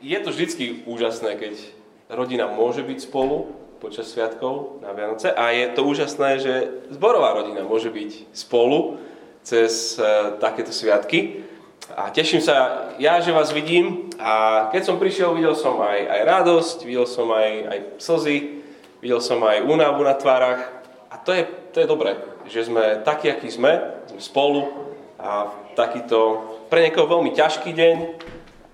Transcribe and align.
je 0.00 0.18
to 0.20 0.32
vždy 0.32 0.88
úžasné, 0.88 1.36
keď 1.36 1.54
rodina 2.08 2.48
môže 2.48 2.80
byť 2.80 2.98
spolu 3.04 3.52
počas 3.80 4.12
sviatkov 4.12 4.84
na 4.84 4.92
Vianoce 4.92 5.32
a 5.32 5.52
je 5.52 5.72
to 5.72 5.84
úžasné, 5.84 6.30
že 6.40 6.54
zborová 6.92 7.32
rodina 7.36 7.64
môže 7.64 7.88
byť 7.88 8.32
spolu 8.32 9.00
cez 9.40 9.96
uh, 9.96 10.36
takéto 10.36 10.68
sviatky. 10.68 11.48
A 11.96 12.12
teším 12.12 12.44
sa 12.44 12.86
ja, 13.00 13.18
že 13.24 13.32
vás 13.32 13.50
vidím 13.50 14.12
a 14.20 14.68
keď 14.68 14.82
som 14.84 15.00
prišiel, 15.00 15.32
videl 15.32 15.56
som 15.56 15.80
aj, 15.80 15.96
aj 16.06 16.20
radosť, 16.28 16.76
videl 16.84 17.08
som 17.08 17.26
aj, 17.32 17.50
aj 17.66 17.78
slzy, 17.98 18.62
videl 19.00 19.18
som 19.18 19.40
aj 19.42 19.64
únavu 19.64 20.04
na 20.04 20.14
tvárach 20.14 20.70
a 21.08 21.16
to 21.18 21.32
je, 21.32 21.42
to 21.72 21.82
je 21.82 21.90
dobré, 21.90 22.20
že 22.46 22.68
sme 22.68 23.00
takí, 23.02 23.32
akí 23.32 23.48
sme, 23.50 23.80
sme 24.06 24.20
spolu 24.22 24.70
a 25.18 25.50
takýto 25.74 26.46
pre 26.68 26.84
niekoho 26.84 27.10
veľmi 27.10 27.32
ťažký 27.34 27.74
deň, 27.74 27.96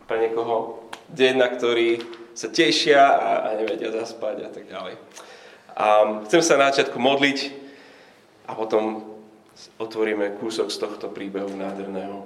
pre 0.06 0.22
niekoho 0.22 0.85
deň, 1.12 1.34
na 1.38 1.48
ktorý 1.50 2.02
sa 2.36 2.52
tešia 2.52 3.00
a, 3.00 3.30
a 3.46 3.48
nevedia 3.56 3.88
zaspať 3.94 4.36
a 4.44 4.50
tak 4.52 4.64
ďalej. 4.68 4.94
A 5.76 5.86
chcem 6.28 6.42
sa 6.44 6.60
na 6.60 6.72
začiatku 6.72 6.96
modliť 6.96 7.38
a 8.48 8.56
potom 8.56 9.04
otvoríme 9.80 10.36
kúsok 10.36 10.68
z 10.68 10.78
tohto 10.80 11.08
príbehu 11.08 11.52
nádherného. 11.52 12.24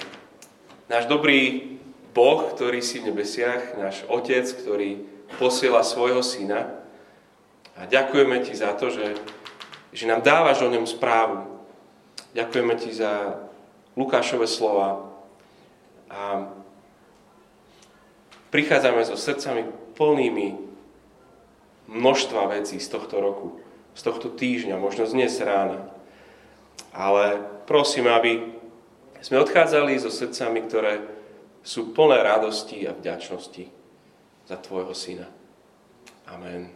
Náš 0.91 1.07
dobrý 1.07 1.79
Boh, 2.11 2.51
ktorý 2.51 2.83
si 2.83 2.99
v 2.99 3.15
nebesiach, 3.15 3.79
náš 3.79 4.03
Otec, 4.11 4.51
ktorý 4.51 5.07
posiela 5.39 5.87
svojho 5.87 6.27
syna 6.27 6.83
a 7.79 7.87
ďakujeme 7.87 8.43
Ti 8.43 8.55
za 8.59 8.75
to, 8.75 8.91
že, 8.91 9.15
že 9.95 10.11
nám 10.11 10.27
dávaš 10.27 10.67
o 10.67 10.73
ňom 10.73 10.91
správu. 10.91 11.47
Ďakujeme 12.35 12.75
Ti 12.83 12.91
za 12.91 13.13
Lukášové 13.95 14.51
slova 14.51 15.07
a 16.11 16.51
prichádzame 18.51 19.07
so 19.07 19.17
srdcami 19.17 19.67
plnými 19.95 20.59
množstva 21.91 22.55
vecí 22.55 22.79
z 22.79 22.89
tohto 22.91 23.19
roku, 23.19 23.59
z 23.95 24.03
tohto 24.07 24.31
týždňa, 24.31 24.79
možno 24.79 25.07
z 25.07 25.15
dnes 25.19 25.35
rána. 25.43 25.91
Ale 26.91 27.43
prosím, 27.67 28.11
aby 28.11 28.47
sme 29.23 29.43
odchádzali 29.43 29.99
so 29.99 30.11
srdcami, 30.11 30.67
ktoré 30.67 31.03
sú 31.63 31.93
plné 31.95 32.23
radosti 32.23 32.87
a 32.89 32.97
vďačnosti 32.97 33.69
za 34.49 34.57
Tvojho 34.57 34.95
Syna. 34.97 35.29
Amen. 36.27 36.73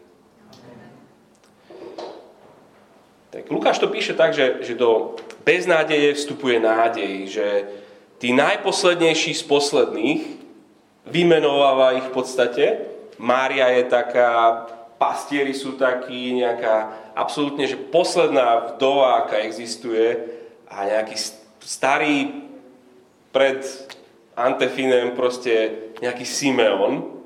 Tak 3.34 3.50
Lukáš 3.50 3.82
to 3.82 3.90
píše 3.90 4.14
tak, 4.14 4.30
že, 4.30 4.62
že 4.62 4.78
do 4.78 5.18
beznádeje 5.42 6.14
vstupuje 6.14 6.62
nádej, 6.62 7.26
že 7.26 7.46
tí 8.22 8.30
najposlednejší 8.30 9.34
z 9.34 9.42
posledných 9.42 10.22
vymenováva 11.08 11.96
ich 12.00 12.06
v 12.08 12.14
podstate. 12.14 12.64
Mária 13.20 13.70
je 13.76 13.84
taká, 13.86 14.64
pastieri 14.98 15.54
sú 15.54 15.76
takí, 15.76 16.34
nejaká 16.34 16.90
absolútne, 17.14 17.68
že 17.68 17.78
posledná 17.78 18.74
vdova, 18.74 19.24
aká 19.24 19.44
existuje 19.44 20.18
a 20.66 20.88
nejaký 20.88 21.16
starý 21.62 22.44
pred 23.30 23.62
Antefinem 24.34 25.14
proste 25.14 25.90
nejaký 26.02 26.26
Simeon. 26.26 27.22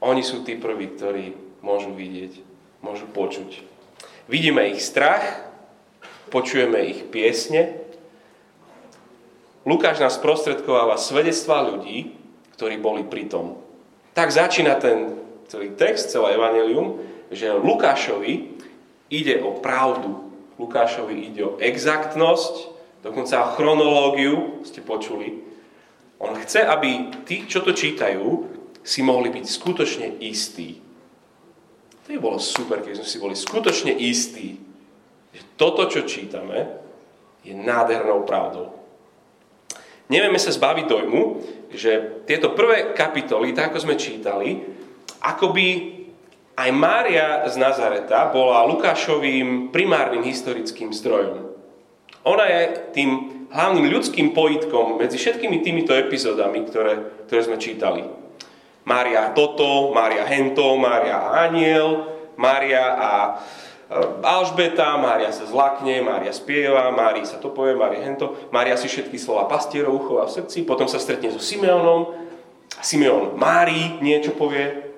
Oni 0.00 0.24
sú 0.24 0.40
tí 0.40 0.56
prví, 0.56 0.96
ktorí 0.96 1.36
môžu 1.60 1.92
vidieť, 1.92 2.40
môžu 2.80 3.04
počuť. 3.12 3.60
Vidíme 4.26 4.72
ich 4.72 4.80
strach, 4.80 5.22
počujeme 6.32 6.80
ich 6.88 7.04
piesne. 7.12 7.76
Lukáš 9.68 10.00
nás 10.00 10.16
prostredkováva 10.18 10.96
svedectvá 10.96 11.62
ľudí, 11.62 12.21
ktorí 12.62 12.78
boli 12.78 13.02
pri 13.02 13.26
tom. 13.26 13.58
Tak 14.14 14.30
začína 14.30 14.78
ten 14.78 15.18
celý 15.50 15.74
text, 15.74 16.14
celé 16.14 16.38
evanelium, 16.38 16.94
že 17.34 17.50
Lukášovi 17.50 18.54
ide 19.10 19.42
o 19.42 19.58
pravdu. 19.58 20.30
Lukášovi 20.62 21.26
ide 21.26 21.42
o 21.42 21.58
exaktnosť, 21.58 22.70
dokonca 23.02 23.34
o 23.42 23.52
chronológiu, 23.58 24.62
ste 24.62 24.78
počuli. 24.78 25.42
On 26.22 26.38
chce, 26.38 26.62
aby 26.62 27.10
tí, 27.26 27.50
čo 27.50 27.66
to 27.66 27.74
čítajú, 27.74 28.46
si 28.86 29.02
mohli 29.02 29.34
byť 29.34 29.42
skutočne 29.42 30.22
istí. 30.22 30.78
To 32.06 32.14
by 32.14 32.18
bolo 32.22 32.38
super, 32.38 32.78
keby 32.78 33.02
sme 33.02 33.10
si 33.10 33.18
boli 33.18 33.34
skutočne 33.34 33.90
istí, 33.90 34.54
že 35.34 35.42
toto, 35.58 35.90
čo 35.90 36.06
čítame, 36.06 36.78
je 37.42 37.58
nádhernou 37.58 38.22
pravdou. 38.22 38.70
Nevieme 40.06 40.38
sa 40.38 40.54
zbaviť 40.54 40.86
dojmu, 40.86 41.22
že 41.72 42.24
tieto 42.28 42.52
prvé 42.52 42.92
kapitoly, 42.92 43.56
tak 43.56 43.72
ako 43.72 43.78
sme 43.88 43.94
čítali, 43.96 44.60
akoby 45.24 45.98
aj 46.52 46.68
Mária 46.70 47.48
z 47.48 47.56
Nazareta 47.56 48.28
bola 48.28 48.68
Lukášovým 48.68 49.72
primárnym 49.72 50.20
historickým 50.20 50.92
zdrojom. 50.92 51.48
Ona 52.28 52.44
je 52.46 52.62
tým 52.92 53.10
hlavným 53.50 53.88
ľudským 53.88 54.36
pojitkom 54.36 55.00
medzi 55.00 55.16
všetkými 55.16 55.64
týmito 55.64 55.96
epizódami, 55.96 56.64
ktoré, 56.68 57.24
ktoré 57.26 57.40
sme 57.42 57.56
čítali. 57.56 58.04
Mária 58.84 59.30
toto, 59.32 59.90
Mária 59.94 60.26
hento, 60.26 60.74
Mária 60.76 61.34
aniel, 61.34 62.12
Mária 62.36 62.84
a 62.98 63.10
Alžbeta, 64.22 64.96
Mária 64.96 65.28
sa 65.28 65.44
zlakne, 65.44 66.00
Mária 66.00 66.32
spieva, 66.32 66.88
Mária 66.88 67.28
sa 67.28 67.36
to 67.36 67.52
povie, 67.52 67.76
Mária 67.76 68.00
hento, 68.00 68.48
Mária 68.48 68.76
si 68.80 68.88
všetky 68.88 69.20
slova 69.20 69.44
pastierov 69.46 69.92
uchová 69.92 70.24
v 70.26 70.40
srdci, 70.40 70.64
potom 70.64 70.88
sa 70.88 70.96
stretne 70.96 71.28
so 71.28 71.40
Simeonom, 71.42 72.16
Simeon 72.80 73.36
Márii 73.36 74.00
niečo 74.00 74.32
povie, 74.32 74.88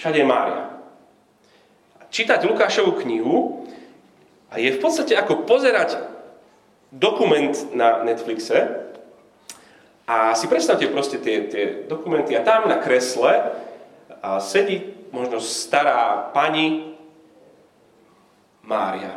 všade 0.00 0.18
je 0.18 0.26
Mária. 0.26 0.62
Čítať 2.08 2.40
Lukášovú 2.48 3.04
knihu 3.04 3.68
a 4.48 4.56
je 4.56 4.72
v 4.72 4.80
podstate 4.80 5.12
ako 5.12 5.44
pozerať 5.44 6.00
dokument 6.88 7.52
na 7.76 8.00
Netflixe. 8.00 8.88
A 10.08 10.32
si 10.32 10.48
predstavte 10.48 10.88
proste 10.88 11.20
tie, 11.20 11.52
tie 11.52 11.84
dokumenty 11.84 12.32
a 12.32 12.40
tam 12.40 12.64
na 12.64 12.80
kresle 12.80 13.52
a 14.24 14.40
sedí 14.40 14.96
možno 15.12 15.36
stará 15.36 16.32
pani 16.32 16.96
Mária. 18.68 19.16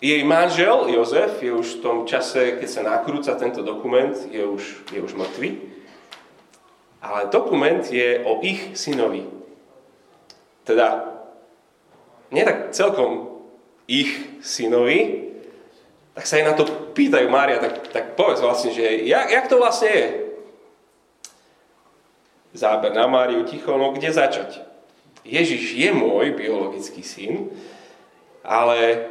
Jej 0.00 0.24
manžel 0.24 0.88
Jozef 0.88 1.44
je 1.44 1.52
už 1.52 1.78
v 1.78 1.82
tom 1.84 1.98
čase, 2.08 2.56
keď 2.56 2.68
sa 2.68 2.82
nakrúca 2.82 3.36
tento 3.36 3.60
dokument, 3.60 4.16
je 4.32 4.40
už, 4.40 4.88
je 4.92 5.00
už 5.00 5.12
mŕtvy. 5.12 5.60
Ale 7.04 7.28
dokument 7.28 7.84
je 7.84 8.24
o 8.24 8.40
ich 8.40 8.72
synovi. 8.72 9.28
Teda, 10.64 11.04
nie 12.32 12.40
tak 12.48 12.72
celkom 12.72 13.28
ich 13.84 14.40
synovi, 14.40 15.28
tak 16.16 16.24
sa 16.24 16.40
jej 16.40 16.48
na 16.48 16.56
to 16.56 16.64
pýtajú 16.96 17.28
Mária, 17.28 17.60
tak, 17.60 17.92
tak 17.92 18.04
povedz 18.16 18.40
vlastne, 18.40 18.72
že 18.72 19.04
jak, 19.04 19.28
jak 19.28 19.46
to 19.52 19.60
vlastne 19.60 19.90
je? 19.92 20.06
Záber 22.56 22.94
na 22.96 23.04
Máriu, 23.04 23.44
ticho, 23.44 23.76
no 23.76 23.92
kde 23.92 24.14
začať? 24.14 24.62
Ježiš 25.26 25.74
je 25.74 25.90
môj 25.90 26.38
biologický 26.38 27.02
syn, 27.02 27.50
ale 28.44 29.08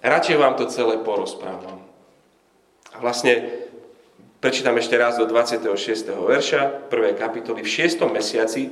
radšej 0.00 0.36
vám 0.38 0.54
to 0.54 0.70
celé 0.70 1.02
porozprávam. 1.02 1.82
A 2.94 3.02
vlastne 3.02 3.50
prečítam 4.38 4.78
ešte 4.78 4.94
raz 4.94 5.18
do 5.18 5.26
26. 5.26 5.66
verša, 6.14 6.88
1. 6.88 7.18
kapitoly, 7.18 7.66
v 7.66 7.70
6. 7.70 7.98
mesiaci 8.08 8.70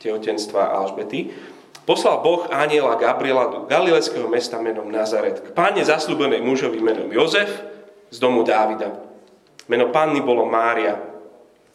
tehotenstva 0.00 0.76
Alžbety, 0.76 1.32
poslal 1.84 2.24
Boh 2.24 2.48
aniela 2.48 2.96
Gabriela 2.96 3.48
do 3.52 3.58
galilejského 3.68 4.28
mesta 4.28 4.56
menom 4.60 4.88
Nazaret, 4.88 5.40
k 5.44 5.48
páne 5.52 5.84
zaslúbenej 5.84 6.40
mužovi 6.40 6.80
menom 6.80 7.12
Jozef 7.12 7.48
z 8.08 8.16
domu 8.16 8.44
Dávida. 8.44 8.96
Meno 9.68 9.92
panny 9.94 10.18
bolo 10.24 10.48
Mária. 10.48 10.98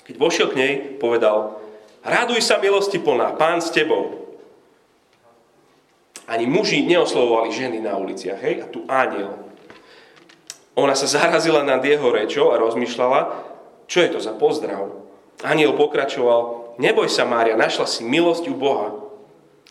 Keď 0.06 0.16
vošiel 0.20 0.48
k 0.52 0.58
nej, 0.60 0.74
povedal, 1.00 1.58
raduj 2.04 2.44
sa 2.44 2.60
milosti 2.60 3.00
plná, 3.00 3.38
pán 3.40 3.64
s 3.64 3.72
tebou. 3.72 4.25
Ani 6.26 6.50
muži 6.50 6.82
neoslovovali 6.82 7.54
ženy 7.54 7.78
na 7.86 8.00
uliciach, 8.02 8.42
hej? 8.42 8.64
A 8.64 8.66
tu 8.66 8.82
aniel. 8.90 9.38
Ona 10.74 10.98
sa 10.98 11.06
zarazila 11.06 11.62
nad 11.62 11.80
jeho 11.86 12.10
rečou 12.10 12.50
a 12.50 12.60
rozmýšľala, 12.60 13.22
čo 13.86 14.02
je 14.02 14.10
to 14.10 14.20
za 14.20 14.34
pozdrav. 14.34 14.92
Aniel 15.46 15.78
pokračoval, 15.78 16.76
neboj 16.82 17.08
sa, 17.08 17.30
Mária, 17.30 17.54
našla 17.54 17.86
si 17.86 18.02
milosť 18.02 18.50
u 18.50 18.56
Boha. 18.58 18.90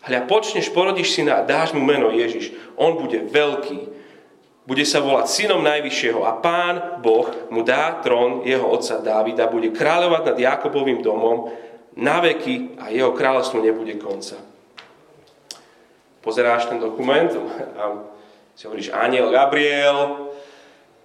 Hľa, 0.05 0.31
počneš, 0.31 0.71
porodíš 0.71 1.17
syna 1.17 1.43
a 1.43 1.47
dáš 1.49 1.75
mu 1.75 1.83
meno 1.83 2.13
Ježiš. 2.13 2.55
On 2.79 2.95
bude 2.95 3.25
veľký. 3.29 3.91
Bude 4.65 4.85
sa 4.89 5.05
volať 5.05 5.29
synom 5.29 5.61
Najvyššieho 5.61 6.25
a 6.25 6.41
pán 6.41 7.05
Boh 7.05 7.29
mu 7.53 7.61
dá 7.61 8.01
trón 8.01 8.49
jeho 8.49 8.65
otca 8.65 8.97
Dávida, 8.97 9.45
bude 9.53 9.69
kráľovať 9.77 10.23
nad 10.33 10.37
Jakobovým 10.41 11.05
domom 11.05 11.53
na 12.01 12.25
veky 12.25 12.81
a 12.81 12.89
jeho 12.89 13.13
kráľovstvu 13.13 13.61
nebude 13.61 14.01
konca 14.01 14.54
pozeráš 16.25 16.73
ten 16.73 16.81
dokument 16.81 17.29
a 17.77 18.01
si 18.57 18.65
hovoríš 18.65 18.89
aniel 18.97 19.29
Gabriel, 19.29 20.33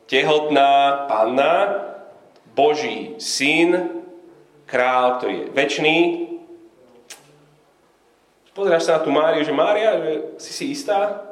tehotná 0.08 1.06
panna, 1.12 1.86
Boží 2.56 3.20
syn, 3.20 4.02
král, 4.66 5.20
ktorý 5.20 5.34
je 5.34 5.46
väčší. 5.54 5.98
Pozeráš 8.54 8.90
sa 8.90 9.00
na 9.00 9.06
tú 9.06 9.12
Máriu, 9.14 9.46
že 9.46 9.54
Mária, 9.56 9.98
že 10.02 10.14
si 10.42 10.52
si 10.52 10.66
istá? 10.74 11.30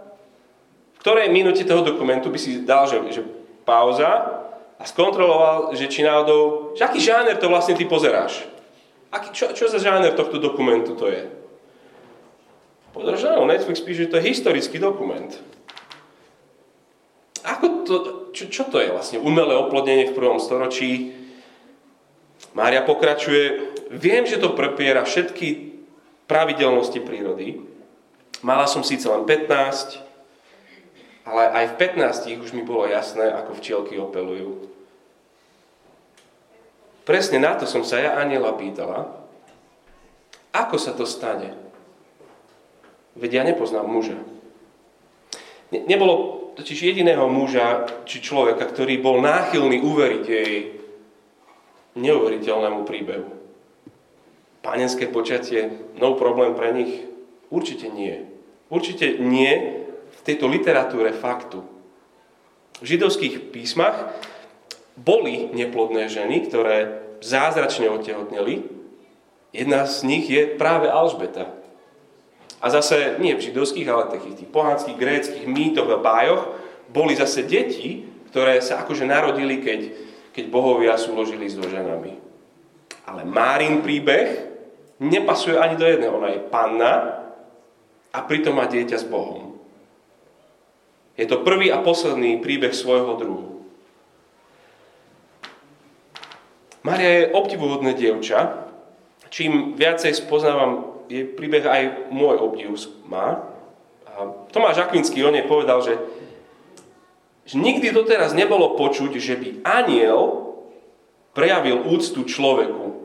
V 0.95 0.99
ktorej 1.03 1.29
minúte 1.33 1.67
toho 1.67 1.83
dokumentu 1.83 2.31
by 2.31 2.39
si 2.39 2.63
dal, 2.63 2.87
že, 2.87 2.97
že 3.11 3.21
pauza 3.67 4.43
a 4.77 4.83
skontroloval, 4.85 5.75
že 5.75 5.89
či 5.91 6.05
náhodou, 6.05 6.73
že 6.77 6.85
aký 6.85 7.01
žáner 7.01 7.35
to 7.37 7.51
vlastne 7.51 7.75
ty 7.75 7.83
pozeráš? 7.83 8.47
Aký, 9.11 9.33
čo, 9.35 9.51
čo 9.51 9.67
za 9.67 9.81
žáner 9.81 10.15
tohto 10.15 10.39
dokumentu 10.39 10.95
to 10.95 11.11
je? 11.11 11.46
Povedal, 12.97 13.13
že 13.13 13.29
áno, 13.29 13.45
Netflix 13.45 13.77
píše, 13.85 14.09
že 14.09 14.11
to 14.11 14.17
je 14.17 14.33
historický 14.33 14.81
dokument. 14.81 15.29
Ako 17.45 17.85
to, 17.85 17.95
čo, 18.33 18.49
čo 18.49 18.63
to 18.65 18.81
je 18.81 18.89
vlastne 18.89 19.21
umelé 19.21 19.53
oplodnenie 19.53 20.09
v 20.09 20.17
prvom 20.17 20.41
storočí? 20.41 21.13
Mária 22.57 22.81
pokračuje, 22.81 23.77
viem, 23.93 24.25
že 24.25 24.41
to 24.41 24.57
prepiera 24.57 25.05
všetky 25.05 25.77
pravidelnosti 26.25 26.97
prírody. 27.05 27.61
Mala 28.41 28.65
som 28.65 28.81
síce 28.81 29.05
len 29.05 29.29
15, 29.29 30.01
ale 31.29 31.43
aj 31.53 31.77
v 31.77 32.01
15 32.01 32.41
už 32.41 32.49
mi 32.57 32.65
bolo 32.65 32.89
jasné, 32.89 33.29
ako 33.29 33.61
včielky 33.61 33.93
opelujú. 34.01 34.73
Presne 37.05 37.37
na 37.37 37.53
to 37.53 37.69
som 37.69 37.85
sa 37.85 38.01
ja 38.01 38.17
aniela 38.17 38.57
pýtala, 38.57 39.21
ako 40.49 40.81
sa 40.81 40.97
to 40.97 41.05
stane? 41.05 41.66
Veď 43.17 43.41
ja 43.41 43.43
nepoznám 43.43 43.89
muža. 43.89 44.17
Ne, 45.73 45.83
nebolo 45.89 46.47
totiž 46.55 46.93
jediného 46.93 47.25
muža 47.27 47.85
či 48.05 48.21
človeka, 48.21 48.65
ktorý 48.65 49.01
bol 49.01 49.19
náchylný 49.19 49.81
uveriť 49.81 50.23
jej 50.25 50.53
neuveriteľnému 51.97 52.85
príbehu. 52.85 53.29
Pánenské 54.61 55.09
počatie, 55.09 55.69
no 55.97 56.13
problém 56.13 56.53
pre 56.53 56.69
nich? 56.73 56.93
Určite 57.49 57.89
nie. 57.89 58.27
Určite 58.67 59.17
nie 59.17 59.83
tejto 60.27 60.51
literatúre 60.51 61.15
faktu. 61.15 61.63
V 62.77 62.85
židovských 62.85 63.49
písmach 63.49 64.13
boli 64.99 65.49
neplodné 65.55 66.11
ženy, 66.11 66.45
ktoré 66.45 67.01
zázračne 67.23 67.89
otehotneli. 67.89 68.67
Jedna 69.55 69.87
z 69.89 70.03
nich 70.05 70.25
je 70.27 70.45
práve 70.59 70.91
Alžbeta. 70.91 71.56
A 72.57 72.73
zase 72.73 73.21
nie 73.21 73.37
v 73.37 73.45
židovských, 73.51 73.87
ale 73.89 74.09
takých 74.09 74.43
tých 74.43 74.49
pohanských, 74.49 74.97
gréckých 74.97 75.45
mýtoch 75.45 75.89
a 75.93 76.01
bájoch 76.01 76.43
boli 76.89 77.13
zase 77.13 77.45
deti, 77.45 78.07
ktoré 78.33 78.57
sa 78.65 78.81
akože 78.81 79.05
narodili, 79.05 79.61
keď, 79.61 79.79
keď 80.33 80.45
bohovia 80.49 80.97
súložili 80.97 81.45
s 81.45 81.61
ženami. 81.61 82.17
Ale 83.07 83.23
Márin 83.23 83.85
príbeh 83.85 84.49
nepasuje 84.97 85.55
ani 85.55 85.77
do 85.77 85.85
jedného. 85.85 86.17
Ona 86.17 86.33
je 86.33 86.41
panna 86.49 86.93
a 88.09 88.19
pritom 88.25 88.57
má 88.57 88.65
dieťa 88.65 88.97
s 88.97 89.05
Bohom. 89.05 89.57
Je 91.17 91.25
to 91.25 91.41
prvý 91.41 91.73
a 91.73 91.81
posledný 91.81 92.37
príbeh 92.41 92.73
svojho 92.73 93.17
druhu. 93.17 93.49
Maria 96.85 97.25
je 97.25 97.33
obdivuhodné 97.33 97.97
dievča. 97.97 98.66
Čím 99.27 99.75
viacej 99.75 100.15
spoznávam 100.15 101.03
jej 101.07 101.23
príbeh, 101.23 101.63
aj 101.63 101.83
môj 102.11 102.35
obdiv 102.39 102.75
má. 103.07 103.47
Tomáš 104.51 104.83
Akvinský 104.83 105.23
o 105.23 105.31
nej 105.31 105.45
povedal, 105.45 105.79
že, 105.83 105.95
že 107.45 107.55
nikdy 107.55 107.93
doteraz 107.93 108.33
nebolo 108.33 108.75
počuť, 108.75 109.15
že 109.21 109.35
by 109.37 109.49
aniel 109.63 110.51
prejavil 111.37 111.85
úctu 111.85 112.25
človeku, 112.25 112.97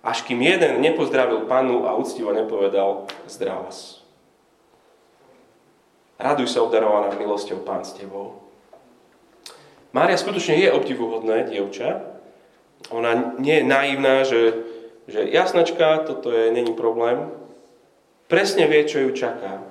až 0.00 0.24
kým 0.24 0.40
jeden 0.40 0.80
nepozdravil 0.80 1.44
panu 1.44 1.84
a 1.84 1.92
úctivo 1.92 2.32
nepovedal 2.32 3.04
zdravás. 3.28 4.00
Raduj 6.18 6.50
sa, 6.50 6.66
obdarovaná 6.66 7.14
milosťou 7.14 7.62
Pán 7.62 7.86
s 7.86 7.94
tebou. 7.94 8.42
Mária 9.94 10.18
skutočne 10.18 10.58
je 10.58 10.74
obdivuhodná 10.74 11.46
dievča. 11.46 12.02
Ona 12.90 13.38
nie 13.38 13.62
je 13.62 13.64
naivná, 13.64 14.26
že, 14.26 14.67
že 15.08 15.24
jasnačka, 15.24 16.04
toto 16.04 16.28
je, 16.28 16.52
není 16.52 16.76
problém. 16.76 17.32
Presne 18.28 18.68
vie, 18.68 18.84
čo 18.84 19.00
ju 19.08 19.10
čaká, 19.16 19.64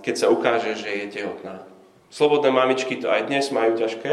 keď 0.00 0.14
sa 0.16 0.32
ukáže, 0.32 0.72
že 0.72 0.88
je 0.88 1.20
tehotná. 1.20 1.68
Slobodné 2.08 2.48
mamičky 2.48 2.96
to 2.96 3.12
aj 3.12 3.28
dnes 3.28 3.52
majú 3.52 3.76
ťažké, 3.76 4.12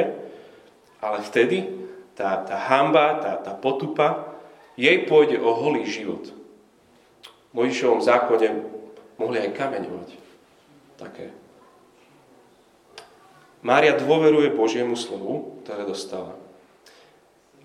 ale 1.00 1.18
vtedy 1.24 1.72
tá, 2.20 2.44
tá 2.44 2.60
hamba, 2.68 3.24
tá, 3.24 3.40
tá 3.40 3.54
potupa, 3.56 4.36
jej 4.76 5.08
pôjde 5.08 5.40
o 5.40 5.56
holý 5.56 5.88
život. 5.88 6.36
V 7.50 7.64
Mojišovom 7.64 8.04
zákone 8.04 8.50
mohli 9.16 9.40
aj 9.40 9.56
kameňovať 9.56 10.10
také. 11.00 11.32
Mária 13.64 13.96
dôveruje 13.96 14.52
Božiemu 14.52 15.00
slovu, 15.00 15.64
ktoré 15.64 15.88
dostala. 15.88 16.36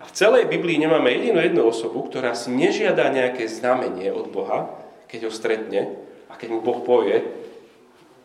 V 0.09 0.11
celej 0.17 0.49
Biblii 0.49 0.81
nemáme 0.81 1.13
jedinú 1.13 1.37
jednu 1.37 1.69
osobu, 1.69 2.09
ktorá 2.09 2.33
si 2.33 2.49
nežiada 2.49 3.13
nejaké 3.13 3.45
znamenie 3.45 4.09
od 4.09 4.33
Boha, 4.33 4.73
keď 5.05 5.29
ho 5.29 5.31
stretne 5.31 6.01
a 6.25 6.33
keď 6.33 6.57
mu 6.57 6.59
Boh 6.65 6.81
povie 6.81 7.21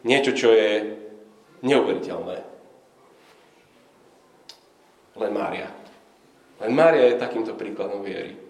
niečo, 0.01 0.33
čo 0.33 0.49
je 0.57 0.97
neuveriteľné. 1.61 2.37
Len 5.21 5.33
Mária. 5.33 5.69
Len 6.65 6.73
Mária 6.73 7.13
je 7.13 7.21
takýmto 7.21 7.53
príkladom 7.53 8.01
viery. 8.01 8.41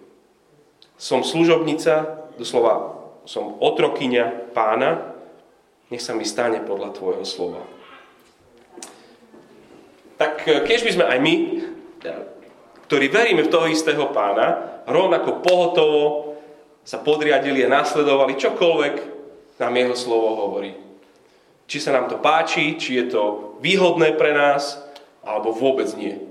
Som 0.95 1.27
služobnica, 1.27 2.23
doslova 2.39 2.95
som 3.27 3.59
otrokyňa 3.59 4.55
pána, 4.55 5.11
nech 5.91 5.99
sa 6.01 6.15
mi 6.15 6.23
stane 6.23 6.63
podľa 6.63 6.95
Tvojho 6.95 7.25
slova. 7.27 7.61
Tak 10.15 10.47
e, 10.47 10.63
keď 10.63 10.79
by 10.87 10.91
sme 10.95 11.05
aj 11.05 11.19
my, 11.19 11.35
ktorí 12.85 13.09
veríme 13.09 13.41
v 13.45 13.53
toho 13.53 13.65
istého 13.69 14.13
pána, 14.13 14.81
rovnako 14.85 15.41
pohotovo 15.41 16.03
sa 16.85 17.01
podriadili 17.01 17.65
a 17.65 17.73
nasledovali 17.81 18.37
čokoľvek 18.37 18.95
nám 19.57 19.73
jeho 19.73 19.95
slovo 19.97 20.29
hovorí. 20.45 20.77
Či 21.65 21.77
sa 21.81 21.97
nám 21.97 22.13
to 22.13 22.21
páči, 22.21 22.77
či 22.77 23.01
je 23.01 23.05
to 23.09 23.23
výhodné 23.57 24.13
pre 24.13 24.37
nás, 24.37 24.77
alebo 25.25 25.49
vôbec 25.49 25.89
nie. 25.97 26.21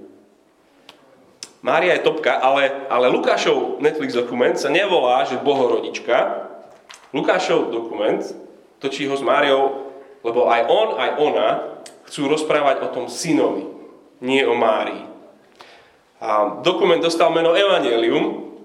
Mária 1.65 1.97
je 1.99 2.07
topka, 2.07 2.39
ale, 2.39 2.87
ale 2.93 3.11
Lukášov 3.11 3.81
Netflix 3.81 4.15
dokument 4.15 4.55
sa 4.55 4.71
nevolá, 4.71 5.25
že 5.25 5.41
Bohorodička. 5.41 6.47
Lukášov 7.11 7.73
dokument 7.73 8.21
točí 8.79 9.09
ho 9.09 9.17
s 9.17 9.25
Máriou, 9.25 9.91
lebo 10.23 10.47
aj 10.53 10.63
on, 10.69 10.89
aj 11.01 11.11
ona 11.19 11.49
chcú 12.05 12.29
rozprávať 12.29 12.85
o 12.85 12.89
tom 12.93 13.07
synovi, 13.09 13.65
nie 14.21 14.45
o 14.45 14.53
Márii. 14.53 15.14
A 16.25 16.65
dokument 16.65 17.05
dostal 17.05 17.29
meno 17.29 17.53
Evangelium, 17.53 18.57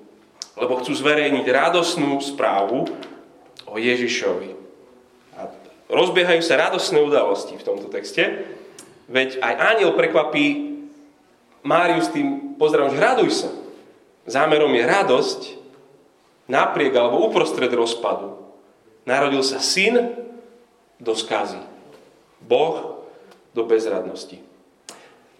lebo 0.55 0.79
chcú 0.79 0.95
zverejniť 0.95 1.43
radosnú 1.43 2.15
správu 2.23 2.87
o 3.67 3.75
Ježišovi. 3.75 4.55
A 5.35 5.51
rozbiehajú 5.91 6.39
sa 6.39 6.55
radosné 6.55 7.03
udalosti 7.03 7.59
v 7.59 7.65
tomto 7.67 7.91
texte, 7.91 8.47
veď 9.11 9.43
aj 9.43 9.53
aniel 9.75 9.91
prekvapí 9.91 10.71
Máriu 11.59 11.99
s 11.99 12.07
tým 12.15 12.55
pozdravom, 12.55 12.95
že 12.95 13.03
raduj 13.03 13.31
sa. 13.43 13.51
Zámerom 14.23 14.71
je 14.71 14.83
radosť 14.87 15.41
napriek 16.47 16.95
alebo 16.95 17.27
uprostred 17.27 17.67
rozpadu. 17.75 18.39
Narodil 19.03 19.43
sa 19.43 19.59
syn 19.59 20.15
do 20.95 21.11
skazy. 21.11 21.59
Boh 22.39 23.03
do 23.51 23.67
bezradnosti. 23.67 24.48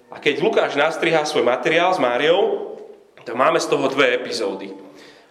A 0.09 0.17
keď 0.17 0.41
Lukáš 0.41 0.73
nastrihá 0.73 1.21
svoj 1.21 1.45
materiál 1.45 1.93
s 1.93 2.01
Máriou, 2.01 2.73
tak 3.21 3.37
máme 3.37 3.61
z 3.61 3.69
toho 3.69 3.85
dve 3.93 4.17
epizódy. 4.17 4.73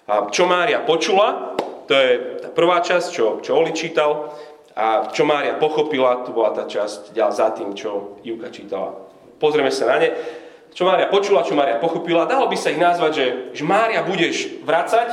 A 0.07 0.31
čo 0.31 0.47
Mária 0.47 0.87
počula, 0.87 1.59
to 1.91 1.93
je 1.93 2.39
tá 2.47 2.49
prvá 2.55 2.79
časť, 2.79 3.07
čo, 3.11 3.43
čo 3.43 3.59
Oli 3.59 3.75
čítal, 3.75 4.39
a 4.79 5.11
čo 5.11 5.27
Mária 5.27 5.59
pochopila, 5.59 6.23
to 6.23 6.31
bola 6.31 6.55
tá 6.55 6.63
časť 6.63 7.11
za 7.11 7.49
tým, 7.59 7.75
čo 7.75 8.23
Ivka 8.23 8.55
čítala. 8.55 8.95
Pozrieme 9.43 9.75
sa 9.75 9.91
na 9.91 9.99
ne. 9.99 10.15
Čo 10.71 10.87
Mária 10.87 11.11
počula, 11.11 11.43
čo 11.43 11.59
Mária 11.59 11.83
pochopila, 11.83 12.31
dalo 12.31 12.47
by 12.47 12.55
sa 12.55 12.71
ich 12.71 12.79
nazvať, 12.79 13.13
že, 13.19 13.27
že 13.59 13.63
Mária 13.67 14.07
budeš 14.07 14.63
vracať, 14.63 15.09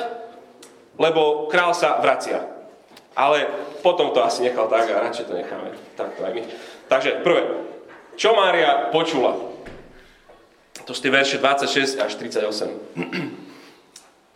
lebo 1.01 1.49
král 1.49 1.73
sa 1.73 1.97
vracia. 1.97 2.45
Ale 3.17 3.49
potom 3.81 4.13
to 4.13 4.21
asi 4.21 4.45
nechal 4.45 4.69
tak 4.69 4.85
a 4.91 5.01
radšej 5.09 5.25
to 5.25 5.33
necháme 5.33 5.73
takto 5.97 6.21
aj 6.21 6.31
my. 6.35 6.43
Takže 6.85 7.25
prvé, 7.25 7.41
čo 8.19 8.37
Mária 8.37 8.93
počula? 8.93 9.54
To 10.85 10.93
sú 10.93 11.01
tie 11.01 11.13
verše 11.13 11.37
26 11.41 11.97
až 12.01 12.11
38. 12.17 12.95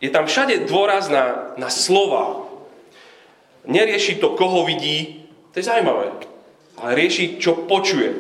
Je 0.04 0.10
tam 0.10 0.26
všade 0.26 0.66
dôraz 0.66 1.12
na, 1.12 1.54
na 1.60 1.70
slova. 1.70 2.48
Nerieši 3.68 4.18
to, 4.18 4.34
koho 4.34 4.66
vidí, 4.66 5.30
to 5.52 5.60
je 5.60 5.68
zaujímavé, 5.68 6.10
ale 6.80 6.92
rieši, 6.96 7.38
čo 7.38 7.68
počuje. 7.68 8.16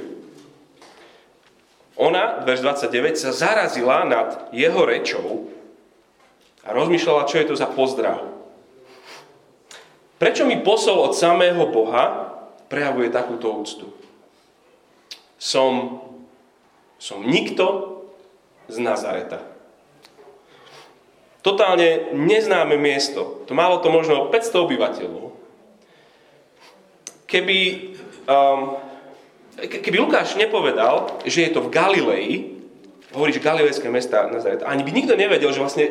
Ona, 2.00 2.44
verš 2.48 2.64
29, 2.64 3.16
sa 3.16 3.32
zarazila 3.36 4.08
nad 4.08 4.52
jeho 4.56 4.88
rečou 4.88 5.50
A 6.70 6.76
rozmýšľala, 6.76 7.26
čo 7.26 7.42
je 7.42 7.50
to 7.50 7.56
za 7.58 7.66
pozdrav. 7.66 8.30
Prečo 10.20 10.44
mi 10.44 10.60
posol 10.60 11.02
od 11.02 11.18
samého 11.18 11.66
Boha 11.72 12.36
prejavuje 12.68 13.10
takúto 13.10 13.50
úctu? 13.50 13.90
Som, 15.40 16.04
som 17.00 17.24
nikto 17.24 17.99
z 18.70 18.78
Nazareta. 18.78 19.42
Totálne 21.40 22.14
neznáme 22.14 22.76
miesto. 22.76 23.44
To 23.48 23.58
malo 23.58 23.80
to 23.80 23.90
možno 23.90 24.28
500 24.30 24.66
obyvateľov. 24.66 25.26
Keby, 27.26 27.60
um, 28.28 28.76
keby 29.58 29.98
Lukáš 29.98 30.36
nepovedal, 30.36 31.24
že 31.24 31.48
je 31.48 31.52
to 31.56 31.66
v 31.66 31.74
Galilei, 31.74 32.28
hovorí, 33.14 33.34
že 33.34 33.42
galilejské 33.42 33.90
mesta 33.90 34.30
Nazaret, 34.30 34.62
ani 34.62 34.86
by 34.86 34.92
nikto 34.94 35.18
nevedel, 35.18 35.50
že 35.50 35.62
vlastne, 35.62 35.86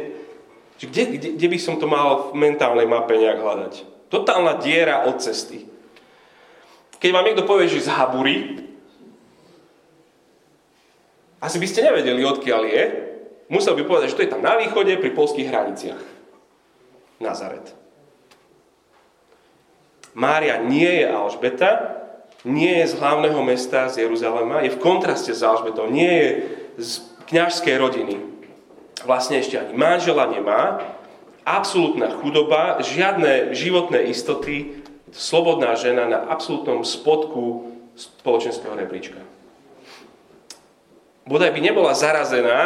že 0.78 0.86
kde, 0.86 1.02
kde, 1.18 1.28
kde 1.34 1.48
by 1.50 1.58
som 1.58 1.74
to 1.80 1.90
mal 1.90 2.30
v 2.30 2.38
mentálnej 2.38 2.86
mape 2.86 3.18
nejak 3.18 3.42
hľadať. 3.42 3.74
Totálna 4.12 4.62
diera 4.62 5.04
od 5.10 5.18
cesty. 5.18 5.66
Keď 6.98 7.10
vám 7.14 7.26
niekto 7.26 7.46
povie, 7.46 7.70
že 7.70 7.86
z 7.86 7.94
Habury, 7.94 8.67
asi 11.38 11.56
by 11.62 11.66
ste 11.70 11.86
nevedeli, 11.86 12.22
odkiaľ 12.26 12.62
je, 12.66 12.82
musel 13.50 13.78
by 13.78 13.82
povedať, 13.86 14.14
že 14.14 14.16
to 14.18 14.24
je 14.26 14.32
tam 14.34 14.42
na 14.42 14.58
východe, 14.58 14.98
pri 14.98 15.10
polských 15.14 15.48
hraniciach. 15.48 16.02
Nazaret. 17.18 17.74
Mária 20.14 20.58
nie 20.62 21.02
je 21.02 21.06
Alžbeta, 21.06 21.98
nie 22.46 22.82
je 22.82 22.94
z 22.94 22.98
hlavného 22.98 23.42
mesta 23.42 23.90
z 23.90 24.06
Jeruzalema, 24.06 24.62
je 24.62 24.74
v 24.74 24.82
kontraste 24.82 25.34
s 25.34 25.42
Alžbetou, 25.42 25.90
nie 25.90 26.10
je 26.10 26.28
z 26.78 26.90
kňažskej 27.30 27.74
rodiny. 27.78 28.14
Vlastne 29.02 29.38
ešte 29.38 29.58
ani 29.58 29.74
manžela 29.74 30.26
nemá, 30.26 30.82
absolútna 31.46 32.14
chudoba, 32.18 32.82
žiadne 32.82 33.54
životné 33.54 34.10
istoty, 34.10 34.82
slobodná 35.14 35.74
žena 35.74 36.06
na 36.06 36.18
absolútnom 36.28 36.82
spodku 36.82 37.74
spoločenského 37.98 38.74
rebríčka. 38.74 39.18
Bodaj 41.28 41.52
by 41.52 41.60
nebola 41.60 41.92
zarazená, 41.92 42.58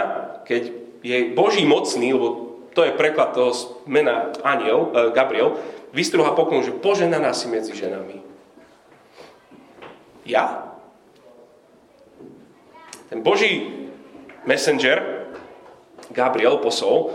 keď 0.47 0.71
je 1.03 1.35
Boží 1.35 1.67
mocný, 1.67 2.15
lebo 2.15 2.29
to 2.73 2.87
je 2.87 2.95
preklad 2.95 3.35
toho 3.35 3.51
mena 3.91 4.31
aniel, 4.47 4.87
uh, 4.95 5.11
Gabriel, 5.11 5.59
vystruha 5.91 6.31
poklon, 6.33 6.63
že 6.63 6.79
poženaná 6.79 7.35
si 7.35 7.51
medzi 7.51 7.75
ženami. 7.75 8.23
Ja? 10.23 10.73
Ten 13.11 13.21
Boží 13.21 13.91
messenger, 14.47 15.29
Gabriel, 16.15 16.63
posol, 16.63 17.13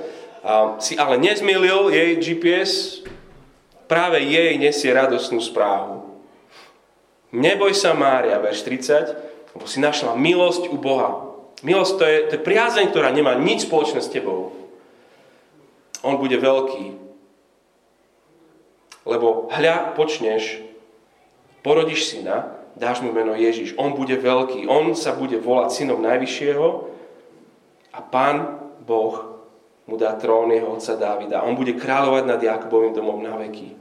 si 0.80 0.96
ale 0.96 1.20
nezmýlil 1.20 1.92
jej 1.92 2.12
GPS, 2.22 3.04
práve 3.90 4.24
jej 4.24 4.56
nesie 4.56 4.92
radosnú 4.96 5.44
správu. 5.44 6.08
Neboj 7.36 7.76
sa, 7.76 7.92
Mária, 7.92 8.40
verš 8.40 8.64
30, 8.64 9.58
lebo 9.58 9.66
si 9.68 9.84
našla 9.84 10.16
milosť 10.16 10.72
u 10.72 10.78
Boha. 10.80 11.27
Milosť 11.66 11.94
to 11.98 12.04
je, 12.06 12.18
to 12.30 12.34
je 12.38 12.46
priazeň, 12.46 12.86
ktorá 12.94 13.10
nemá 13.10 13.34
nič 13.34 13.66
spoločné 13.66 14.02
s 14.04 14.14
tebou. 14.14 14.54
On 16.06 16.22
bude 16.22 16.38
veľký. 16.38 16.94
Lebo 19.08 19.50
hľa, 19.50 19.98
počneš, 19.98 20.62
porodíš 21.66 22.14
syna, 22.14 22.54
dáš 22.78 23.02
mu 23.02 23.10
meno 23.10 23.34
Ježiš. 23.34 23.74
On 23.80 23.98
bude 23.98 24.14
veľký. 24.14 24.70
On 24.70 24.94
sa 24.94 25.18
bude 25.18 25.42
volať 25.42 25.82
synom 25.82 26.04
Najvyššieho 26.04 26.68
a 27.96 28.00
Pán 28.06 28.62
Boh 28.86 29.42
mu 29.88 29.96
dá 29.96 30.14
trón 30.20 30.52
jeho 30.52 30.76
otca 30.76 30.94
Dávida. 31.00 31.48
On 31.48 31.56
bude 31.56 31.74
kráľovať 31.74 32.24
nad 32.28 32.40
Jakobovým 32.44 32.94
domom 32.94 33.24
na 33.24 33.40
veky. 33.40 33.74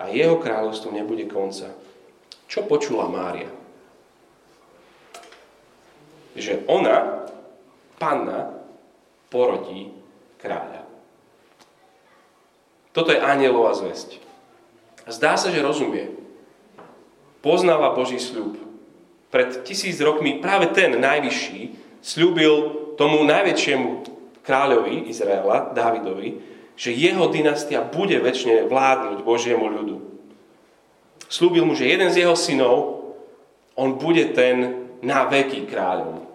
A 0.00 0.08
jeho 0.10 0.40
kráľovstvu 0.40 0.90
nebude 0.90 1.28
konca. 1.28 1.70
Čo 2.48 2.64
počula 2.64 3.06
Mária? 3.06 3.57
Že 6.38 6.54
ona, 6.70 7.26
panna, 7.98 8.58
porodí 9.28 9.92
kráľa. 10.38 10.86
Toto 12.96 13.14
je 13.14 13.20
anielová 13.20 13.76
zväzť. 13.76 14.18
Zdá 15.08 15.38
sa, 15.38 15.54
že 15.54 15.62
rozumie. 15.62 16.12
Poznáva 17.40 17.94
Boží 17.94 18.18
sľub. 18.18 18.58
Pred 19.28 19.62
tisíc 19.62 20.00
rokmi 20.00 20.40
práve 20.40 20.72
ten 20.72 20.96
najvyšší 20.98 21.76
slúbil 22.02 22.52
tomu 22.96 23.22
najväčšiemu 23.28 23.88
kráľovi 24.42 25.06
Izraela, 25.12 25.70
Dávidovi, 25.76 26.40
že 26.78 26.94
jeho 26.94 27.28
dynastia 27.28 27.84
bude 27.84 28.16
väčšine 28.18 28.70
vládnuť 28.70 29.18
Božiemu 29.22 29.66
ľudu. 29.68 29.96
Slúbil 31.28 31.68
mu, 31.68 31.76
že 31.76 31.90
jeden 31.90 32.08
z 32.08 32.24
jeho 32.24 32.32
synov, 32.32 32.76
on 33.76 34.00
bude 34.00 34.32
ten 34.32 34.88
na 35.04 35.28
veky 35.28 35.68
kráľom. 35.68 36.27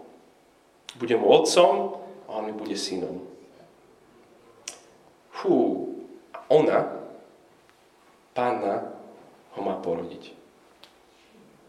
Bude 0.98 1.16
mu 1.18 1.30
otcom 1.30 1.98
a 2.30 2.30
on 2.38 2.46
mi 2.50 2.54
bude 2.54 2.78
synom. 2.78 3.26
Fú, 5.34 5.90
ona, 6.50 6.86
pána, 8.38 8.94
ho 9.58 9.62
má 9.62 9.78
porodiť. 9.82 10.34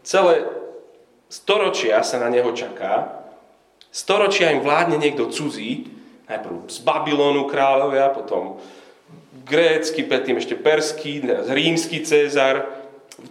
Celé 0.05 0.45
storočia 1.29 2.01
sa 2.05 2.21
na 2.21 2.29
neho 2.29 2.53
čaká, 2.53 3.25
storočia 3.89 4.53
im 4.53 4.61
vládne 4.61 5.01
niekto 5.01 5.33
cudzí, 5.33 5.89
najprv 6.29 6.69
z 6.69 6.77
Babylonu 6.85 7.49
kráľovia, 7.49 8.13
potom 8.13 8.61
grécky, 9.45 10.01
predtým 10.05 10.41
ešte 10.41 10.57
perský, 10.57 11.21
rímsky 11.49 12.01
Cezar, 12.01 12.74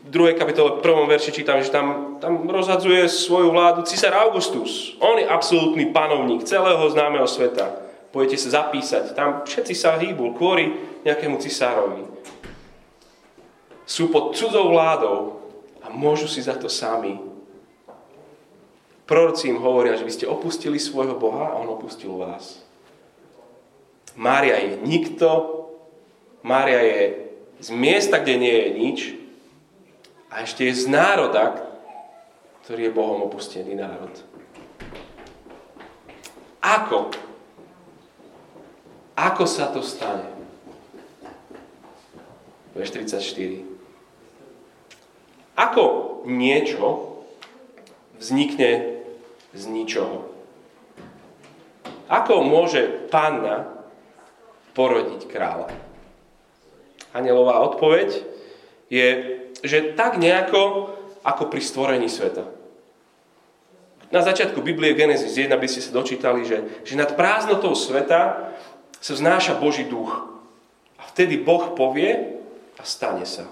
druhej 0.02 0.34
kapitole, 0.34 0.82
prvom 0.82 1.06
verši 1.06 1.30
čítam, 1.32 1.62
že 1.62 1.70
tam, 1.70 2.18
tam 2.18 2.48
rozhadzuje 2.48 3.08
svoju 3.08 3.50
vládu 3.50 3.82
císar 3.82 4.14
Augustus. 4.14 4.96
On 4.98 5.18
je 5.18 5.28
absolútny 5.28 5.92
panovník 5.94 6.44
celého 6.44 6.82
známeho 6.90 7.28
sveta. 7.28 7.84
Pojete 8.10 8.38
sa 8.38 8.62
zapísať. 8.62 9.14
Tam 9.14 9.42
všetci 9.42 9.74
sa 9.74 9.98
hýbu 9.98 10.38
kvôli 10.38 10.70
nejakému 11.02 11.36
cisárovi. 11.42 12.06
Sú 13.84 14.08
pod 14.08 14.32
cudzou 14.38 14.72
vládou 14.72 15.44
a 15.84 15.92
môžu 15.92 16.30
si 16.30 16.40
za 16.40 16.56
to 16.56 16.70
sami. 16.70 17.20
Proroci 19.04 19.52
im 19.52 19.60
hovoria, 19.60 20.00
že 20.00 20.06
vy 20.08 20.12
ste 20.14 20.30
opustili 20.30 20.80
svojho 20.80 21.20
Boha 21.20 21.52
a 21.52 21.58
on 21.60 21.68
opustil 21.68 22.16
vás. 22.16 22.64
Mária 24.16 24.56
je 24.62 24.80
nikto, 24.80 25.28
Mária 26.40 26.80
je 26.80 27.00
z 27.60 27.68
miesta, 27.74 28.20
kde 28.20 28.34
nie 28.40 28.54
je 28.54 28.68
nič, 28.72 28.98
a 30.34 30.42
ešte 30.42 30.66
je 30.66 30.74
z 30.74 30.90
národa, 30.90 31.62
ktorý 32.66 32.90
je 32.90 32.96
Bohom 32.96 33.30
opustený 33.30 33.78
národ. 33.78 34.10
Ako? 36.58 37.14
Ako 39.14 39.46
sa 39.46 39.70
to 39.70 39.78
stane? 39.78 40.26
Veš 42.74 42.90
34. 42.98 43.62
Ako 45.54 45.84
niečo 46.26 47.22
vznikne 48.18 48.98
z 49.54 49.62
ničoho? 49.70 50.34
Ako 52.10 52.42
môže 52.42 53.06
panna 53.06 53.70
porodiť 54.74 55.30
kráľa? 55.30 55.70
Anelová 57.14 57.62
odpoveď 57.70 58.26
je 58.90 59.38
že 59.64 59.96
tak 59.96 60.20
nejako 60.20 60.92
ako 61.24 61.48
pri 61.48 61.60
stvorení 61.64 62.12
sveta. 62.12 62.44
Na 64.12 64.20
začiatku 64.20 64.60
Biblie 64.60 64.92
Genesis 64.94 65.34
1 65.34 65.50
by 65.56 65.66
ste 65.66 65.80
sa 65.80 65.96
dočítali, 65.96 66.44
že, 66.44 66.84
že 66.84 66.94
nad 66.94 67.16
prázdnotou 67.16 67.72
sveta 67.72 68.52
sa 69.00 69.12
vznáša 69.16 69.58
Boží 69.58 69.88
duch. 69.88 70.12
A 71.00 71.02
vtedy 71.10 71.40
Boh 71.40 71.72
povie 71.74 72.38
a 72.76 72.82
stane 72.84 73.24
sa. 73.24 73.48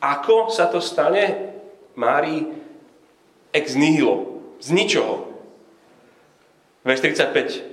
Ako 0.00 0.48
sa 0.48 0.66
to 0.72 0.80
stane? 0.80 1.52
Mári 1.94 2.48
ex 3.52 3.76
nihilo. 3.76 4.40
Z 4.58 4.72
ničoho. 4.72 5.28
Verš 6.82 7.04
35. 7.04 7.68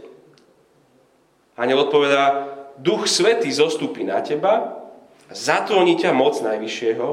Aniel 1.56 1.88
odpovedá, 1.88 2.54
Duch 2.78 3.10
Svetý 3.10 3.50
zostúpi 3.50 4.06
na 4.06 4.22
teba 4.22 4.87
Zatvoní 5.28 6.00
ťa 6.00 6.16
moc 6.16 6.40
Najvyššieho 6.40 7.08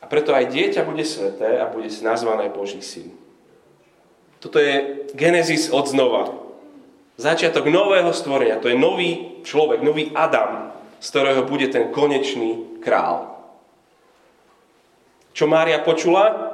a 0.00 0.04
preto 0.08 0.32
aj 0.32 0.48
dieťa 0.48 0.88
bude 0.88 1.04
sveté 1.04 1.60
a 1.60 1.68
bude 1.68 1.92
nazvané 2.00 2.48
Boží 2.48 2.80
syn. 2.80 3.12
Toto 4.40 4.60
je 4.60 5.04
Genesis 5.16 5.72
od 5.72 5.84
znova. 5.88 6.32
Začiatok 7.16 7.72
nového 7.72 8.12
stvorenia. 8.12 8.60
To 8.60 8.68
je 8.68 8.76
nový 8.76 9.40
človek, 9.42 9.80
nový 9.80 10.12
Adam, 10.12 10.76
z 11.00 11.06
ktorého 11.08 11.48
bude 11.48 11.72
ten 11.72 11.88
konečný 11.88 12.80
král. 12.84 13.40
Čo 15.32 15.48
Mária 15.48 15.80
počula? 15.80 16.52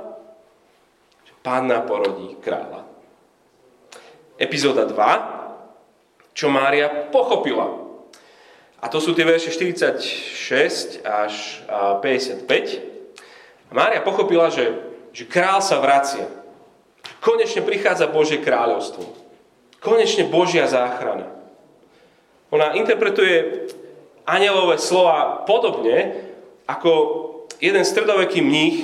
Že 1.27 1.33
pánna 1.43 1.83
porodí 1.83 2.39
kráľa. 2.39 2.87
Epizóda 4.39 4.87
2. 4.87 6.35
čo 6.35 6.47
Mária 6.51 7.11
pochopila. 7.11 7.82
A 8.83 8.91
to 8.91 8.99
sú 8.99 9.15
tie 9.15 9.23
verše 9.23 9.55
46 9.55 11.07
až 11.07 11.63
55. 12.03 12.51
A 13.71 13.73
Mária 13.73 14.03
pochopila, 14.03 14.51
že, 14.51 14.75
že 15.15 15.23
král 15.31 15.63
sa 15.63 15.79
vracia. 15.79 16.27
Konečne 17.23 17.63
prichádza 17.63 18.11
Božie 18.11 18.43
kráľovstvo. 18.43 19.07
Konečne 19.79 20.27
Božia 20.27 20.67
záchrana. 20.67 21.31
Ona 22.51 22.75
interpretuje 22.75 23.71
anielové 24.27 24.83
slova 24.83 25.47
podobne, 25.47 26.27
ako 26.67 26.91
jeden 27.63 27.87
stredoveký 27.87 28.43
mních 28.43 28.79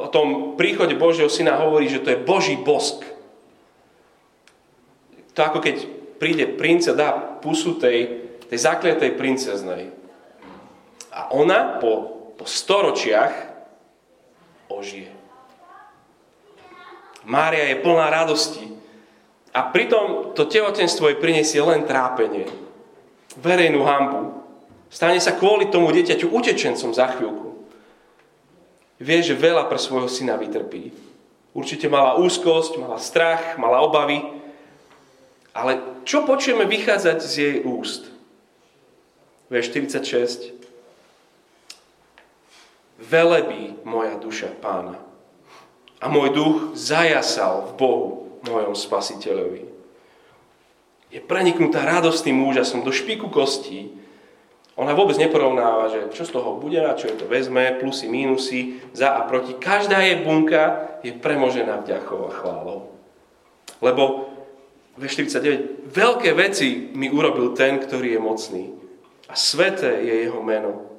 o 0.00 0.08
tom 0.08 0.54
príchode 0.56 0.94
Božieho 0.94 1.28
syna 1.28 1.60
hovorí, 1.60 1.90
že 1.90 2.00
to 2.00 2.14
je 2.14 2.22
Boží 2.22 2.56
bosk. 2.56 3.04
To 5.34 5.40
ako 5.42 5.58
keď 5.60 5.76
príde 6.16 6.46
princ 6.56 6.88
a 6.88 6.94
dá 6.96 7.10
pusu 7.42 7.76
tej, 7.76 8.19
tej 8.50 8.58
zakliatej 8.58 9.14
princeznej. 9.14 9.94
A 11.14 11.30
ona 11.30 11.78
po, 11.78 12.26
po 12.34 12.44
storočiach 12.44 13.32
ožije. 14.66 15.14
Mária 17.22 17.70
je 17.70 17.78
plná 17.78 18.10
radosti. 18.10 18.66
A 19.50 19.66
pritom 19.70 20.34
to 20.34 20.46
tehotenstvo 20.46 21.10
jej 21.10 21.18
prinesie 21.18 21.62
len 21.62 21.86
trápenie. 21.86 22.46
Verejnú 23.38 23.86
hambu. 23.86 24.42
Stane 24.90 25.22
sa 25.22 25.38
kvôli 25.38 25.70
tomu 25.70 25.94
dieťaťu 25.94 26.34
utečencom 26.34 26.90
za 26.90 27.06
chvíľku. 27.14 27.54
Vie, 28.98 29.18
že 29.22 29.38
veľa 29.38 29.70
pre 29.70 29.78
svojho 29.78 30.10
syna 30.10 30.34
vytrpí. 30.34 30.90
Určite 31.54 31.86
mala 31.90 32.18
úzkosť, 32.18 32.78
mala 32.78 32.98
strach, 32.98 33.58
mala 33.58 33.82
obavy. 33.82 34.22
Ale 35.50 36.02
čo 36.06 36.26
počujeme 36.26 36.66
vychádzať 36.66 37.18
z 37.22 37.32
jej 37.34 37.56
úst? 37.66 38.19
V46. 39.50 40.54
Velebí 43.02 43.74
moja 43.82 44.14
duša 44.16 44.54
pána 44.62 45.10
a 46.00 46.08
môj 46.08 46.32
duch 46.32 46.56
zajasal 46.72 47.70
v 47.70 47.72
Bohu, 47.76 48.08
mojom 48.48 48.72
spasiteľovi. 48.72 49.68
Je 51.12 51.20
preniknutá 51.20 51.84
radostným 51.84 52.40
úžasom 52.48 52.80
do 52.80 52.94
špiku 52.94 53.28
kostí. 53.28 53.92
Ona 54.80 54.96
vôbec 54.96 55.20
neporovnáva, 55.20 55.92
že 55.92 56.00
čo 56.16 56.24
z 56.24 56.32
toho 56.32 56.56
bude 56.56 56.80
a 56.80 56.96
čo 56.96 57.12
je 57.12 57.20
to 57.20 57.26
vezme, 57.28 57.76
plusy, 57.76 58.08
mínusy, 58.08 58.80
za 58.96 59.12
a 59.12 59.28
proti. 59.28 59.52
Každá 59.60 60.00
jej 60.00 60.24
bunka 60.24 60.96
je 61.04 61.12
premožená 61.12 61.84
vďachou 61.84 62.30
a 62.30 62.32
chválou. 62.32 62.80
Lebo 63.84 64.32
V49, 64.96 65.84
veľké 65.90 66.32
veci 66.32 66.94
mi 66.96 67.12
urobil 67.12 67.52
ten, 67.52 67.76
ktorý 67.76 68.16
je 68.16 68.20
mocný. 68.22 68.64
A 69.30 69.38
sveté 69.38 70.02
je 70.02 70.26
jeho 70.26 70.42
meno. 70.42 70.90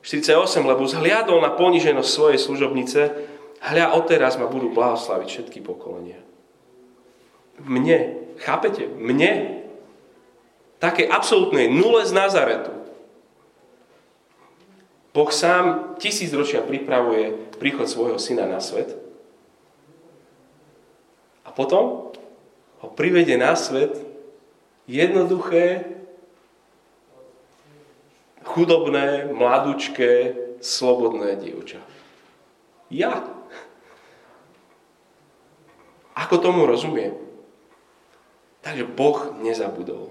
48, 0.00 0.64
lebo 0.64 0.88
zhliadol 0.88 1.44
na 1.44 1.52
poníženosť 1.52 2.08
svojej 2.08 2.40
služobnice, 2.40 3.00
hľa 3.60 3.92
odteraz 3.92 4.40
ma 4.40 4.48
budú 4.48 4.72
blahoslaviť 4.72 5.28
všetky 5.28 5.60
pokolenia. 5.60 6.22
Mne, 7.60 8.16
chápete? 8.40 8.88
Mne, 8.88 9.60
také 10.80 11.04
absolútnej 11.04 11.68
nule 11.68 12.06
z 12.06 12.12
Nazaretu. 12.14 12.72
Boh 15.12 15.28
sám 15.34 15.98
tisíc 15.98 16.30
ročia 16.30 16.62
pripravuje 16.62 17.34
príchod 17.58 17.90
svojho 17.90 18.22
syna 18.22 18.46
na 18.46 18.62
svet 18.62 18.94
a 21.42 21.50
potom 21.50 22.14
ho 22.78 22.88
privede 22.94 23.34
na 23.34 23.58
svet 23.58 23.98
jednoduché, 24.86 25.97
chudobné, 28.58 29.30
mladúčké, 29.30 30.34
slobodné 30.58 31.38
dievča. 31.38 31.78
Ja. 32.90 33.22
Ako 36.18 36.42
tomu 36.42 36.66
rozumiem? 36.66 37.14
Takže 38.66 38.82
Boh 38.90 39.38
nezabudol. 39.38 40.10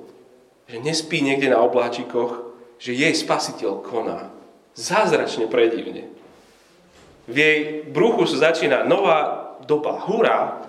Že 0.72 0.80
nespí 0.80 1.20
niekde 1.20 1.52
na 1.52 1.60
obláčikoch, 1.60 2.56
že 2.80 2.96
jej 2.96 3.12
spasiteľ 3.12 3.84
koná. 3.84 4.32
Zázračne 4.80 5.52
predivne. 5.52 6.08
V 7.28 7.36
jej 7.36 7.60
bruchu 7.84 8.24
sa 8.32 8.48
začína 8.52 8.88
nová 8.88 9.52
doba. 9.68 10.00
Hurá! 10.08 10.64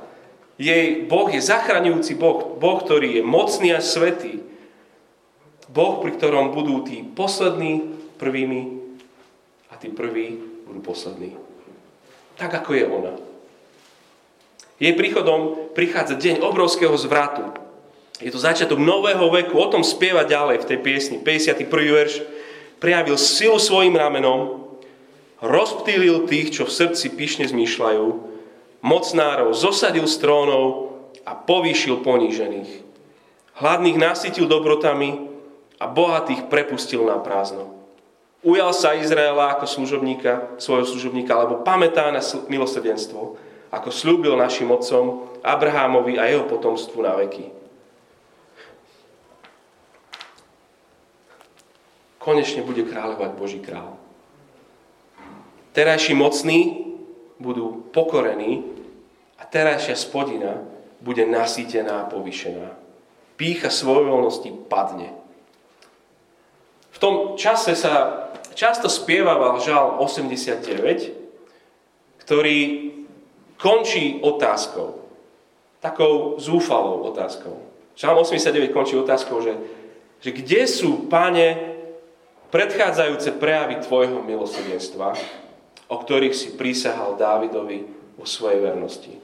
Jej 0.59 1.07
Boh 1.07 1.31
je 1.31 1.39
zachraňujúci 1.39 2.19
Boh. 2.19 2.59
Boh, 2.59 2.83
ktorý 2.83 3.15
je 3.15 3.23
mocný 3.23 3.71
a 3.71 3.79
svetý. 3.79 4.43
Boh, 5.69 6.01
pri 6.01 6.17
ktorom 6.17 6.57
budú 6.57 6.81
tí 6.85 7.05
poslední 7.05 7.85
prvými 8.17 8.61
a 9.69 9.77
tí 9.77 9.93
prví 9.93 10.41
budú 10.65 10.81
poslední. 10.81 11.37
Tak 12.41 12.65
ako 12.65 12.71
je 12.73 12.85
ona. 12.89 13.15
Jej 14.79 14.95
príchodom 14.95 15.75
prichádza 15.75 16.15
deň 16.15 16.41
obrovského 16.41 16.95
zvratu. 16.95 17.51
Je 18.23 18.31
to 18.31 18.39
začiatok 18.39 18.79
nového 18.79 19.27
veku, 19.31 19.59
o 19.59 19.67
tom 19.71 19.83
spieva 19.83 20.23
ďalej 20.23 20.63
v 20.63 20.69
tej 20.71 20.79
piesni. 20.83 21.17
51. 21.23 21.67
verš. 21.69 22.15
Prijavil 22.79 23.19
silu 23.19 23.59
svojim 23.59 23.99
ramenom, 23.99 24.71
rozptýlil 25.43 26.31
tých, 26.31 26.55
čo 26.55 26.63
v 26.67 26.75
srdci 26.75 27.11
pyšne 27.15 27.51
zmýšľajú, 27.51 28.07
mocnárov 28.87 29.51
zosadil 29.51 30.07
z 30.07 30.17
trónov 30.23 30.95
a 31.27 31.35
povýšil 31.35 32.07
ponížených. 32.07 32.87
Hladných 33.59 33.99
nasytil 33.99 34.47
dobrotami 34.47 35.28
a 35.79 35.85
bohatých 35.87 36.51
prepustil 36.51 37.07
na 37.07 37.19
prázdno. 37.23 37.79
Ujal 38.47 38.71
sa 38.71 38.95
Izraela 38.95 39.55
ako 39.55 39.67
služobníka, 39.67 40.59
svojho 40.63 40.87
služobníka, 40.87 41.35
alebo 41.35 41.67
pamätá 41.67 42.11
na 42.15 42.23
milosrdenstvo 42.47 43.39
ako 43.69 43.91
slúbil 43.93 44.39
našim 44.39 44.71
otcom 44.71 45.29
Abrahámovi 45.45 46.17
a 46.17 46.31
jeho 46.31 46.47
potomstvu 46.49 46.99
na 47.05 47.19
veky. 47.19 47.53
Konečne 52.23 52.65
bude 52.65 52.85
kráľovať 52.85 53.31
Boží 53.37 53.61
král. 53.61 53.97
Terajší 55.77 56.17
mocní 56.17 56.91
budú 57.39 57.87
pokorení 57.95 58.67
a 59.39 59.47
terajšia 59.47 59.95
spodina 59.95 60.63
bude 60.99 61.23
nasýtená 61.25 62.05
a 62.05 62.09
povyšená. 62.11 62.75
Pícha 63.39 63.71
svojvoľnosti 63.71 64.51
padne. 64.67 65.18
V 66.99 67.07
tom 67.07 67.15
čase 67.39 67.79
sa 67.79 68.27
často 68.59 68.91
spievával 68.91 69.63
žal 69.63 70.03
89, 70.03 71.15
ktorý 72.27 72.91
končí 73.55 74.19
otázkou. 74.19 74.99
Takou 75.79 76.43
zúfalou 76.43 77.07
otázkou. 77.07 77.55
Žalm 77.95 78.27
89 78.27 78.75
končí 78.75 78.99
otázkou, 78.99 79.39
že, 79.47 79.55
že 80.19 80.35
kde 80.35 80.67
sú, 80.67 81.07
páne, 81.07 81.79
predchádzajúce 82.51 83.39
prejavy 83.39 83.79
Tvojho 83.79 84.19
milosrdenstva, 84.27 85.15
o 85.87 85.97
ktorých 86.03 86.35
si 86.35 86.59
prísahal 86.59 87.15
Dávidovi 87.15 87.87
vo 88.19 88.27
svojej 88.27 88.59
vernosti. 88.59 89.15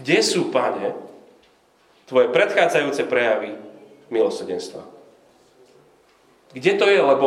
Kde 0.00 0.18
sú, 0.24 0.48
páne, 0.48 0.96
Tvoje 2.08 2.32
predchádzajúce 2.32 3.04
prejavy 3.04 3.52
milosrdenstva? 4.08 4.99
Kde 6.50 6.72
to 6.74 6.86
je, 6.90 7.00
lebo 7.00 7.26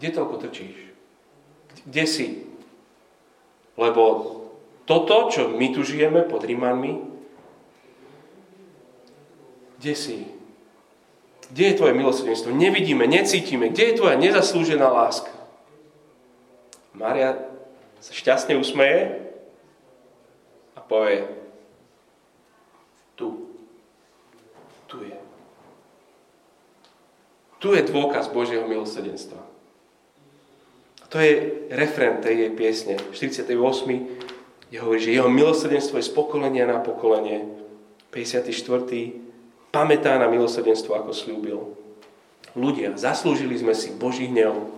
kde 0.00 0.08
toľko 0.18 0.34
trčíš? 0.42 0.76
Kde 1.86 2.04
si? 2.08 2.26
Lebo 3.76 4.02
toto, 4.88 5.30
čo 5.30 5.52
my 5.52 5.70
tu 5.70 5.86
žijeme 5.86 6.24
pod 6.26 6.42
Rímanmi, 6.42 6.98
kde 9.78 9.94
si? 9.94 10.26
Kde 11.52 11.64
je 11.68 11.78
tvoje 11.78 11.92
milosrdenstvo? 11.92 12.54
Nevidíme, 12.54 13.04
necítime. 13.04 13.68
Kde 13.68 13.92
je 13.92 13.98
tvoja 13.98 14.16
nezaslúžená 14.16 14.88
láska? 14.88 15.30
Maria 16.96 17.36
sa 18.00 18.12
šťastne 18.14 18.56
usmeje 18.56 19.20
a 20.74 20.80
povie, 20.80 21.28
tu, 23.14 23.52
tu 24.88 25.02
je. 25.04 25.18
Tu 27.62 27.70
je 27.78 27.86
dôkaz 27.86 28.26
Božieho 28.26 28.66
milosrdenstva. 28.66 29.38
To 31.14 31.22
je 31.22 31.62
refren 31.70 32.18
tej 32.18 32.34
jej 32.42 32.52
piesne, 32.58 32.94
48. 33.14 33.54
kde 34.66 34.76
hovorí, 34.82 34.98
že 34.98 35.14
jeho 35.14 35.30
milosrdenstvo 35.30 36.02
je 36.02 36.08
z 36.08 36.12
pokolenia 36.16 36.66
na 36.66 36.82
pokolenie. 36.82 37.46
54. 38.10 38.50
pamätá 39.70 40.18
na 40.18 40.26
milosrdenstvo, 40.26 40.98
ako 40.98 41.14
slúbil. 41.14 41.78
Ľudia, 42.58 42.98
zaslúžili 42.98 43.54
sme 43.54 43.78
si 43.78 43.94
Boží 43.94 44.26
hnev 44.26 44.68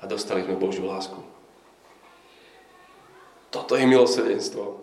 a 0.00 0.08
dostali 0.08 0.48
sme 0.48 0.56
Božiu 0.56 0.88
lásku. 0.88 1.20
Toto 3.52 3.76
je 3.76 3.84
milosrdenstvo. 3.84 4.80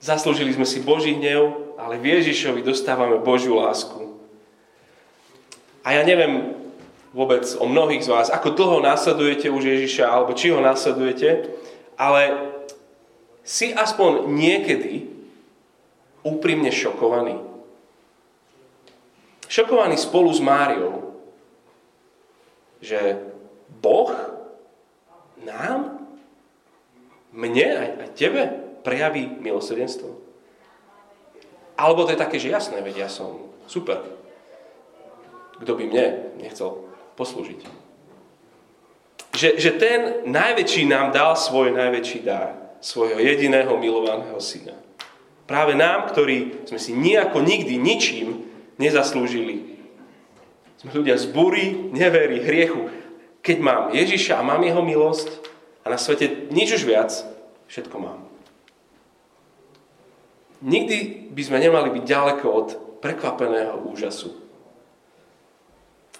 Zaslúžili 0.00 0.56
sme 0.56 0.64
si 0.64 0.80
Boží 0.80 1.12
hnev, 1.14 1.76
ale 1.76 2.00
v 2.00 2.18
Ježišovi 2.18 2.64
dostávame 2.64 3.20
Božiu 3.20 3.60
lásku. 3.60 4.09
A 5.84 5.96
ja 5.96 6.02
neviem 6.04 6.56
vôbec 7.10 7.42
o 7.58 7.66
mnohých 7.66 8.06
z 8.06 8.12
vás, 8.12 8.28
ako 8.30 8.54
dlho 8.54 8.78
následujete 8.84 9.50
už 9.50 9.64
Ježiša, 9.66 10.06
alebo 10.06 10.36
či 10.36 10.54
ho 10.54 10.62
následujete, 10.62 11.50
ale 11.98 12.52
si 13.42 13.74
aspoň 13.74 14.30
niekedy 14.30 15.10
úprimne 16.22 16.70
šokovaný. 16.70 17.40
Šokovaný 19.50 19.98
spolu 19.98 20.30
s 20.30 20.38
Máriou, 20.38 21.18
že 22.78 23.18
Boh 23.82 24.14
nám, 25.42 25.98
mne 27.34 27.66
aj, 27.74 27.88
aj 28.06 28.08
tebe 28.14 28.42
prejaví 28.86 29.26
milosrdenstvo. 29.42 30.14
Alebo 31.74 32.04
to 32.06 32.12
je 32.12 32.22
také, 32.22 32.36
že 32.38 32.52
jasné, 32.52 32.78
veď 32.84 33.06
ja 33.06 33.08
som 33.10 33.50
super. 33.64 34.04
Kto 35.60 35.76
by 35.76 35.84
mne 35.86 36.06
nechcel 36.40 36.88
poslúžiť? 37.20 37.60
Že, 39.30 39.48
že 39.60 39.70
ten 39.78 40.00
najväčší 40.26 40.90
nám 40.90 41.14
dal 41.14 41.38
svoj 41.38 41.70
najväčší 41.70 42.18
dar, 42.26 42.74
svojho 42.82 43.20
jediného 43.20 43.76
milovaného 43.78 44.40
syna. 44.42 44.74
Práve 45.46 45.76
nám, 45.76 46.10
ktorí 46.10 46.66
sme 46.66 46.80
si 46.80 46.96
nejako 46.96 47.44
nikdy 47.44 47.78
ničím 47.78 48.48
nezaslúžili. 48.80 49.78
Sme 50.80 50.96
ľudia 50.96 51.20
z 51.20 51.28
bury, 51.30 51.92
neverí, 51.92 52.40
hriechu. 52.40 52.88
Keď 53.44 53.56
mám 53.60 53.82
Ježiša 53.92 54.40
a 54.40 54.46
mám 54.46 54.64
jeho 54.64 54.80
milosť 54.80 55.28
a 55.84 55.92
na 55.92 55.98
svete 56.00 56.48
nič 56.48 56.80
už 56.80 56.88
viac, 56.88 57.12
všetko 57.68 57.96
mám. 58.00 58.20
Nikdy 60.60 61.32
by 61.32 61.42
sme 61.44 61.58
nemali 61.60 61.88
byť 61.92 62.04
ďaleko 62.04 62.46
od 62.48 62.68
prekvapeného 63.00 63.80
úžasu. 63.88 64.49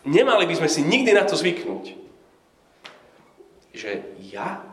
Nemali 0.08 0.48
by 0.48 0.54
sme 0.56 0.68
si 0.70 0.80
nikdy 0.84 1.12
na 1.12 1.24
to 1.28 1.36
zvyknúť. 1.36 1.96
Že 3.76 3.90
ja 4.32 4.64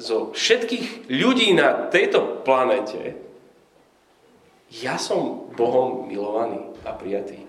zo 0.00 0.32
všetkých 0.32 1.08
ľudí 1.08 1.52
na 1.56 1.88
tejto 1.92 2.44
planete 2.44 3.30
ja 4.70 4.94
som 5.02 5.50
Bohom 5.58 6.06
milovaný 6.06 6.62
a 6.86 6.94
prijatý. 6.94 7.42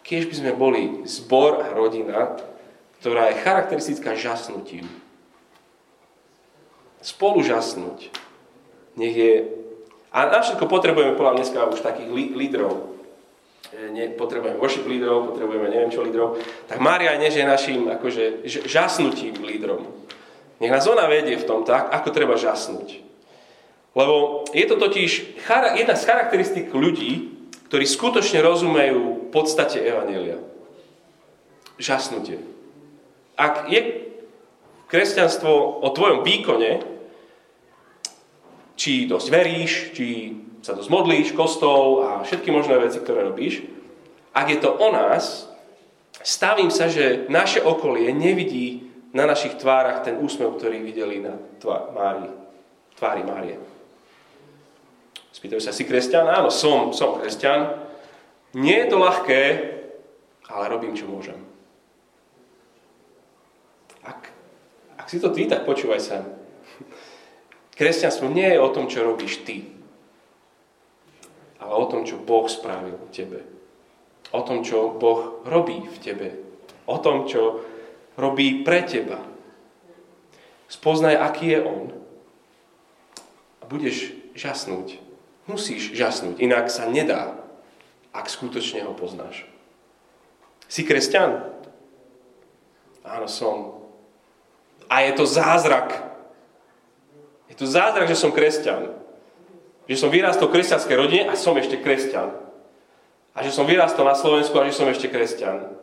Keď 0.00 0.22
by 0.24 0.34
sme 0.40 0.52
boli 0.56 1.04
zbor 1.04 1.60
a 1.60 1.68
rodina, 1.76 2.40
ktorá 3.04 3.28
je 3.28 3.44
charakteristická 3.44 4.16
žasnutím. 4.16 4.88
Spolu 7.04 7.44
žasnúť. 7.44 8.08
Nech 8.96 9.12
je... 9.12 9.32
A 10.08 10.32
na 10.32 10.40
všetko 10.40 10.64
potrebujeme 10.64 11.12
podľa 11.12 11.44
dneska 11.44 11.68
už 11.68 11.84
takých 11.84 12.08
lídrov. 12.32 12.87
E, 13.68 13.92
ne, 13.92 14.08
potrebujeme 14.16 14.56
worship 14.56 14.88
lídrov, 14.88 15.36
potrebujeme 15.36 15.68
neviem 15.68 15.92
čo 15.92 16.00
lídrov. 16.00 16.40
Tak 16.64 16.80
Mária 16.80 17.12
než 17.20 17.36
je 17.36 17.44
našim 17.44 17.84
akože, 17.88 18.48
žasnutím 18.64 19.44
lídrom. 19.44 19.84
Nech 20.58 20.72
nás 20.72 20.88
ona 20.88 21.04
vedie 21.06 21.36
v 21.36 21.46
tom 21.46 21.62
tak, 21.62 21.92
ako 21.92 22.08
treba 22.10 22.34
žasnúť. 22.40 23.04
Lebo 23.92 24.46
je 24.56 24.64
to 24.66 24.76
totiž 24.80 25.40
jedna 25.76 25.94
z 25.94 26.06
charakteristík 26.06 26.72
ľudí, 26.72 27.34
ktorí 27.68 27.84
skutočne 27.84 28.40
rozumejú 28.40 29.28
podstate 29.28 29.84
Evanelia. 29.84 30.40
Žasnutie. 31.76 32.40
Ak 33.38 33.68
je 33.70 34.08
kresťanstvo 34.88 35.84
o 35.84 35.88
tvojom 35.92 36.24
výkone, 36.24 36.82
či 38.78 39.04
dosť 39.10 39.28
veríš, 39.28 39.72
či 39.94 40.06
sa 40.62 40.74
dosť 40.74 40.90
modlíš, 40.90 41.36
kostol 41.38 42.02
a 42.02 42.10
všetky 42.26 42.50
možné 42.50 42.78
veci, 42.78 42.98
ktoré 42.98 43.26
robíš, 43.26 43.62
ak 44.34 44.46
je 44.50 44.58
to 44.58 44.70
o 44.70 44.88
nás, 44.94 45.50
stavím 46.22 46.70
sa, 46.70 46.86
že 46.86 47.26
naše 47.30 47.62
okolie 47.62 48.10
nevidí 48.14 48.86
na 49.10 49.24
našich 49.24 49.56
tvárach 49.56 50.04
ten 50.04 50.20
úsmev, 50.20 50.54
ktorý 50.54 50.84
videli 50.84 51.24
na 51.24 51.34
tvá, 51.58 51.90
Mári, 51.90 52.28
tvári 52.94 53.22
Márie. 53.24 53.56
Spýtajú 55.32 55.62
sa, 55.62 55.70
si 55.70 55.86
kresťan? 55.86 56.26
Áno, 56.26 56.50
som, 56.50 56.90
som 56.90 57.14
kresťan. 57.16 57.78
Nie 58.58 58.84
je 58.84 58.90
to 58.90 58.96
ľahké, 58.98 59.42
ale 60.50 60.64
robím, 60.72 60.98
čo 60.98 61.06
môžem. 61.06 61.38
Ak, 64.02 64.32
ak 64.98 65.06
si 65.06 65.22
to 65.22 65.30
ty, 65.30 65.46
tak 65.46 65.62
počúvaj 65.62 66.00
sa. 66.02 66.26
Kresťanstvo 67.78 68.26
nie 68.32 68.50
je 68.50 68.58
o 68.58 68.72
tom, 68.74 68.90
čo 68.90 69.06
robíš 69.06 69.46
ty, 69.46 69.77
ale 71.58 71.72
o 71.74 71.86
tom, 71.90 72.06
čo 72.06 72.22
Boh 72.22 72.46
spravil 72.46 72.96
tebe. 73.10 73.42
O 74.30 74.40
tom, 74.42 74.62
čo 74.62 74.94
Boh 74.94 75.42
robí 75.46 75.84
v 75.84 75.98
tebe. 75.98 76.28
O 76.86 76.96
tom, 77.02 77.26
čo 77.26 77.62
robí 78.18 78.62
pre 78.62 78.86
teba. 78.86 79.22
Spoznaj, 80.68 81.16
aký 81.16 81.56
je 81.56 81.60
On 81.64 81.84
a 83.60 83.64
budeš 83.66 84.12
žasnúť 84.36 85.08
Musíš 85.48 85.96
žasnúť, 85.96 86.44
inak 86.44 86.68
sa 86.68 86.84
nedá, 86.84 87.32
ak 88.12 88.28
skutočne 88.28 88.84
ho 88.84 88.92
poznáš. 88.92 89.48
Si 90.68 90.84
kresťan? 90.84 91.40
Áno, 93.00 93.24
som. 93.24 93.80
A 94.92 95.08
je 95.08 95.16
to 95.16 95.24
zázrak. 95.24 96.04
Je 97.48 97.56
to 97.56 97.64
zázrak, 97.64 98.04
že 98.12 98.20
som 98.20 98.28
kresťan. 98.28 98.92
Že 99.88 99.96
som 99.96 100.12
vyrastol 100.12 100.52
v 100.52 100.60
kresťanskej 100.60 100.96
rodine 101.00 101.24
a 101.26 101.34
som 101.34 101.56
ešte 101.56 101.80
kresťan. 101.80 102.28
A 103.32 103.38
že 103.40 103.50
som 103.50 103.64
vyrastol 103.64 104.04
na 104.04 104.14
Slovensku 104.14 104.54
a 104.60 104.68
že 104.68 104.76
som 104.76 104.86
ešte 104.86 105.08
kresťan. 105.08 105.74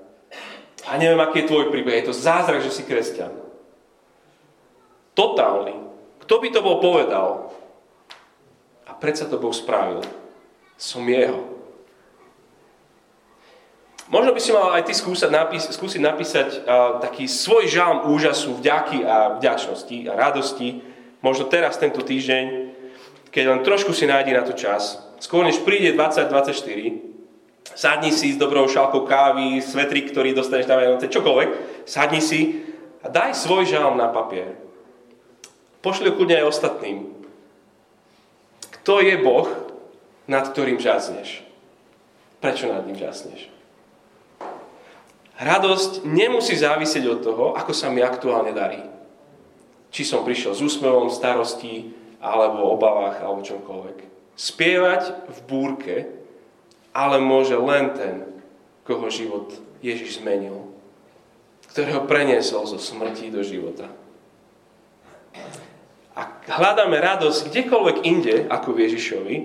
A 0.86 1.02
neviem, 1.02 1.18
aký 1.18 1.44
je 1.44 1.50
tvoj 1.50 1.74
príbeh. 1.74 2.06
Je 2.06 2.14
to 2.14 2.16
zázrak, 2.16 2.62
že 2.62 2.70
si 2.70 2.86
kresťan. 2.86 3.34
Totálny. 5.18 5.74
Kto 6.22 6.38
by 6.38 6.48
to 6.54 6.60
bol 6.62 6.78
povedal? 6.78 7.56
predsa 9.00 9.30
to 9.30 9.38
Boh 9.38 9.54
spravil. 9.54 10.02
Som 10.82 11.06
jeho. 11.06 11.46
Možno 14.06 14.38
by 14.38 14.42
si 14.42 14.54
mal 14.54 14.74
aj 14.78 14.86
ty 14.86 14.94
skúsať, 14.94 15.30
napís- 15.34 15.70
skúsiť 15.70 16.02
napísať 16.02 16.50
uh, 16.62 17.02
taký 17.02 17.26
svoj 17.26 17.66
žalm 17.66 18.06
úžasu, 18.14 18.58
vďaky 18.62 19.02
a 19.02 19.42
vďačnosti 19.42 19.98
a 20.10 20.14
radosti. 20.14 20.82
Možno 21.26 21.50
teraz, 21.50 21.82
tento 21.82 22.06
týždeň, 22.06 22.75
keď 23.36 23.44
len 23.52 23.68
trošku 23.68 23.92
si 23.92 24.08
nájdi 24.08 24.32
na 24.32 24.48
to 24.48 24.56
čas. 24.56 24.96
Skôr 25.20 25.44
než 25.44 25.60
príde 25.68 25.92
2024, 25.92 26.56
sadni 27.76 28.16
si 28.16 28.32
s 28.32 28.40
dobrou 28.40 28.64
šálkou 28.64 29.04
kávy, 29.04 29.60
svetrik, 29.60 30.16
ktorý 30.16 30.32
dostaneš 30.32 30.72
na 30.72 30.80
Vianoce, 30.80 31.12
čokoľvek, 31.12 31.50
sadni 31.84 32.24
si 32.24 32.64
a 33.04 33.12
daj 33.12 33.36
svoj 33.36 33.68
žalm 33.68 34.00
na 34.00 34.08
papier. 34.08 34.56
Pošli 35.84 36.08
ho 36.08 36.16
kľudne 36.16 36.40
aj 36.40 36.48
ostatným. 36.48 37.12
To 38.88 39.04
je 39.04 39.20
Boh, 39.20 39.52
nad 40.32 40.48
ktorým 40.48 40.80
žasneš. 40.80 41.44
Prečo 42.40 42.72
nad 42.72 42.88
ním 42.88 42.96
žasneš? 42.96 43.52
Radosť 45.36 46.08
nemusí 46.08 46.56
závisieť 46.56 47.04
od 47.12 47.20
toho, 47.20 47.46
ako 47.60 47.76
sa 47.76 47.92
mi 47.92 48.00
aktuálne 48.00 48.56
darí. 48.56 48.80
Či 49.92 50.08
som 50.08 50.24
prišiel 50.24 50.56
s 50.56 50.64
úsmevom, 50.64 51.12
starostí, 51.12 52.05
alebo 52.26 52.74
obavách, 52.74 53.22
alebo 53.22 53.46
čomkoľvek. 53.46 53.98
Spievať 54.34 55.30
v 55.30 55.40
búrke, 55.46 55.96
ale 56.90 57.22
môže 57.22 57.54
len 57.54 57.94
ten, 57.94 58.16
koho 58.82 59.06
život 59.14 59.54
Ježiš 59.86 60.18
zmenil. 60.18 60.66
Ktorého 61.70 62.10
preniesol 62.10 62.66
zo 62.66 62.82
smrti 62.82 63.30
do 63.30 63.46
života. 63.46 63.92
Ak 66.16 66.48
hľadáme 66.48 66.96
radosť 66.98 67.52
kdekoľvek 67.52 67.98
inde 68.08 68.36
ako 68.48 68.72
v 68.72 68.82
Ježišovi, 68.88 69.36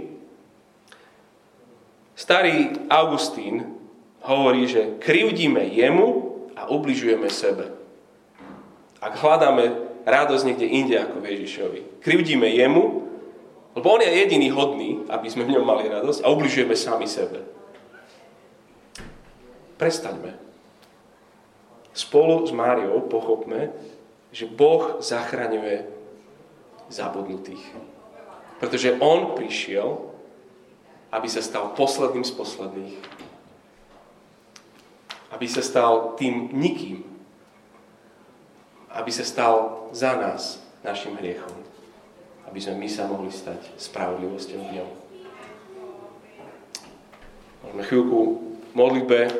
starý 2.15 2.87
Augustín 2.87 3.75
hovorí, 4.23 4.71
že 4.71 5.03
krivdíme 5.03 5.67
jemu 5.75 6.09
a 6.55 6.71
ubližujeme 6.71 7.27
sebe. 7.27 7.75
Ak 9.03 9.19
hľadáme 9.19 9.90
radosť 10.07 10.45
niekde 10.47 10.67
inde 10.67 10.97
ako 10.97 11.21
v 11.21 11.29
Ježišovi, 11.37 11.81
krivdíme 12.01 12.49
jemu, 12.49 13.11
lebo 13.75 13.87
on 13.87 14.03
je 14.03 14.11
jediný 14.11 14.49
hodný, 14.51 14.91
aby 15.07 15.27
sme 15.31 15.47
v 15.47 15.55
ňom 15.59 15.65
mali 15.65 15.87
radosť 15.87 16.27
a 16.27 16.33
ubližujeme 16.33 16.75
sami 16.75 17.07
sebe. 17.07 17.47
Prestaňme. 19.79 20.37
Spolu 21.97 22.47
s 22.47 22.53
Máriou 22.53 23.01
pochopme, 23.09 23.73
že 24.31 24.47
Boh 24.47 25.03
zachraňuje 25.03 25.89
zabudnutých. 26.91 27.63
Pretože 28.61 28.99
on 29.01 29.35
prišiel, 29.35 30.11
aby 31.11 31.27
sa 31.27 31.43
stal 31.43 31.75
posledným 31.75 32.23
z 32.23 32.33
posledných. 32.37 32.97
Aby 35.35 35.47
sa 35.49 35.63
stal 35.65 36.15
tým 36.15 36.53
nikým. 36.55 37.10
Aby 38.91 39.11
sa 39.15 39.23
stal 39.23 39.87
za 39.95 40.19
nás 40.19 40.59
našim 40.83 41.15
hriechom. 41.17 41.71
aby 42.51 42.59
sme 42.59 42.83
my 42.83 42.89
sa 42.91 43.07
mohli 43.07 43.31
stať 43.31 43.79
spravodlivosťou 43.79 44.59
v 44.59 44.75
ňom. 44.83 44.91
Môžeme 47.63 47.83
chvíľku 47.87 48.19
modlitbe 48.75 49.31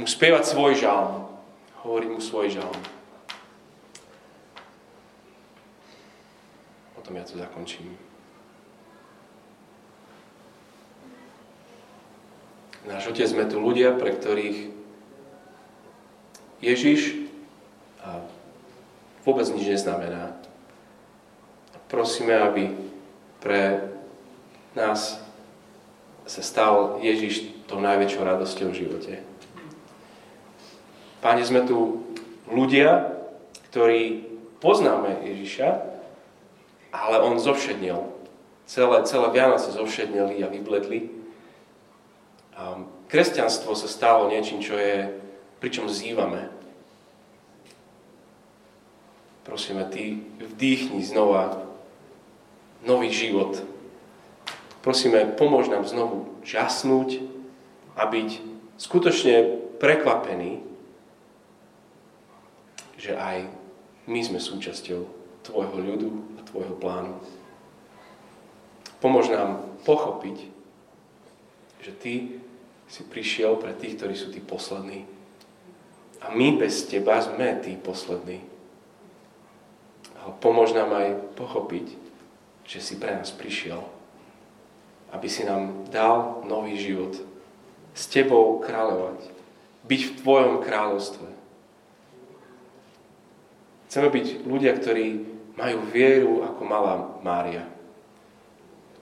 mu 0.00 0.08
spievať 0.08 0.48
svoj 0.48 0.80
žalm. 0.80 1.28
Hovoriť 1.84 2.08
mu 2.08 2.20
svoj 2.24 2.48
žalm. 2.48 2.80
Potom 6.96 7.12
ja 7.20 7.24
to 7.28 7.36
zakončím. 7.36 7.92
Náš 12.88 13.12
Otec, 13.12 13.28
sme 13.28 13.44
tu 13.44 13.60
ľudia, 13.60 13.92
pre 13.92 14.16
ktorých 14.16 14.79
Ježiš 16.60 17.16
vôbec 19.24 19.46
nič 19.52 19.64
neznamená. 19.68 20.36
Prosíme, 21.90 22.36
aby 22.38 22.72
pre 23.42 23.90
nás 24.78 25.18
sa 26.28 26.42
stal 26.44 27.02
Ježiš 27.02 27.66
tou 27.66 27.82
najväčšou 27.82 28.22
radosťou 28.22 28.68
v 28.70 28.78
živote. 28.78 29.12
Páne, 31.20 31.42
sme 31.42 31.66
tu 31.66 32.06
ľudia, 32.46 33.12
ktorí 33.72 34.24
poznáme 34.62 35.26
Ježiša, 35.26 35.68
ale 36.94 37.16
on 37.20 37.36
zovšednil. 37.42 37.98
Celé, 38.70 38.96
celé 39.02 39.26
Vianoce 39.34 39.74
zovšednili 39.74 40.46
a 40.46 40.48
vybledli. 40.48 41.10
Kresťanstvo 43.10 43.74
sa 43.74 43.88
stalo 43.90 44.30
niečím, 44.30 44.62
čo 44.62 44.78
je, 44.78 45.10
pričom 45.60 45.86
zývame. 45.86 46.48
Prosíme, 49.44 49.84
Ty 49.86 50.18
vdýchni 50.40 51.04
znova 51.04 51.62
nový 52.82 53.12
život. 53.12 53.60
Prosíme, 54.80 55.36
pomôž 55.36 55.68
nám 55.68 55.84
znovu 55.84 56.32
žasnúť 56.42 57.20
a 57.94 58.08
byť 58.08 58.28
skutočne 58.80 59.60
prekvapení 59.76 60.70
že 63.00 63.16
aj 63.16 63.48
my 64.04 64.20
sme 64.20 64.36
súčasťou 64.36 65.00
Tvojho 65.40 65.76
ľudu 65.80 66.10
a 66.36 66.44
Tvojho 66.44 66.76
plánu. 66.76 67.16
Pomôž 69.00 69.32
nám 69.32 69.64
pochopiť, 69.88 70.52
že 71.80 71.92
Ty 71.96 72.12
si 72.92 73.00
prišiel 73.08 73.56
pre 73.56 73.72
tých, 73.72 73.96
ktorí 73.96 74.12
sú 74.12 74.28
tí 74.28 74.44
poslední. 74.44 75.08
A 76.20 76.32
my 76.32 76.60
bez 76.60 76.84
Teba 76.84 77.20
sme 77.20 77.60
tí 77.64 77.76
poslední. 77.80 78.44
Pomôž 80.44 80.76
nám 80.76 80.92
aj 80.92 81.16
pochopiť, 81.36 81.96
že 82.68 82.78
si 82.84 82.94
pre 83.00 83.16
nás 83.16 83.32
prišiel. 83.32 83.80
Aby 85.10 85.26
si 85.26 85.42
nám 85.48 85.88
dal 85.88 86.44
nový 86.44 86.76
život. 86.76 87.16
S 87.96 88.06
Tebou 88.06 88.60
kráľovať. 88.60 89.32
Byť 89.88 90.00
v 90.06 90.16
Tvojom 90.20 90.54
kráľovstve 90.62 91.40
Chceme 93.90 94.06
byť 94.06 94.46
ľudia, 94.46 94.70
ktorí 94.78 95.06
majú 95.58 95.82
vieru 95.90 96.46
ako 96.46 96.62
malá 96.62 97.10
Mária, 97.26 97.66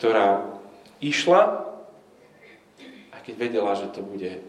ktorá 0.00 0.48
išla, 1.04 1.68
a 3.12 3.16
keď 3.20 3.35
vedela, 3.37 3.76
že 3.76 3.92
to 3.92 4.00
bude 4.00 4.40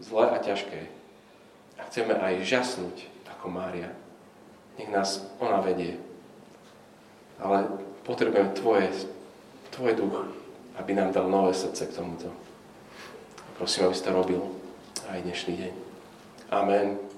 zlé 0.00 0.24
a 0.32 0.40
ťažké. 0.40 0.88
A 1.82 1.90
chceme 1.90 2.14
aj 2.14 2.46
žasnúť 2.46 3.10
ako 3.26 3.50
Mária. 3.50 3.90
Nech 4.78 4.86
nás 4.86 5.26
ona 5.42 5.58
vedie. 5.58 5.98
Ale 7.42 7.66
potrebujeme 8.06 8.54
tvoje, 8.54 8.86
tvoj 9.74 9.98
duch, 9.98 10.30
aby 10.78 10.94
nám 10.94 11.10
dal 11.10 11.26
nové 11.26 11.50
srdce 11.50 11.90
k 11.90 11.98
tomuto. 11.98 12.30
Prosím, 13.58 13.90
aby 13.90 13.94
si 13.98 14.06
to 14.06 14.14
robil 14.14 14.42
aj 15.10 15.26
dnešný 15.26 15.52
deň. 15.58 15.72
Amen. 16.54 17.11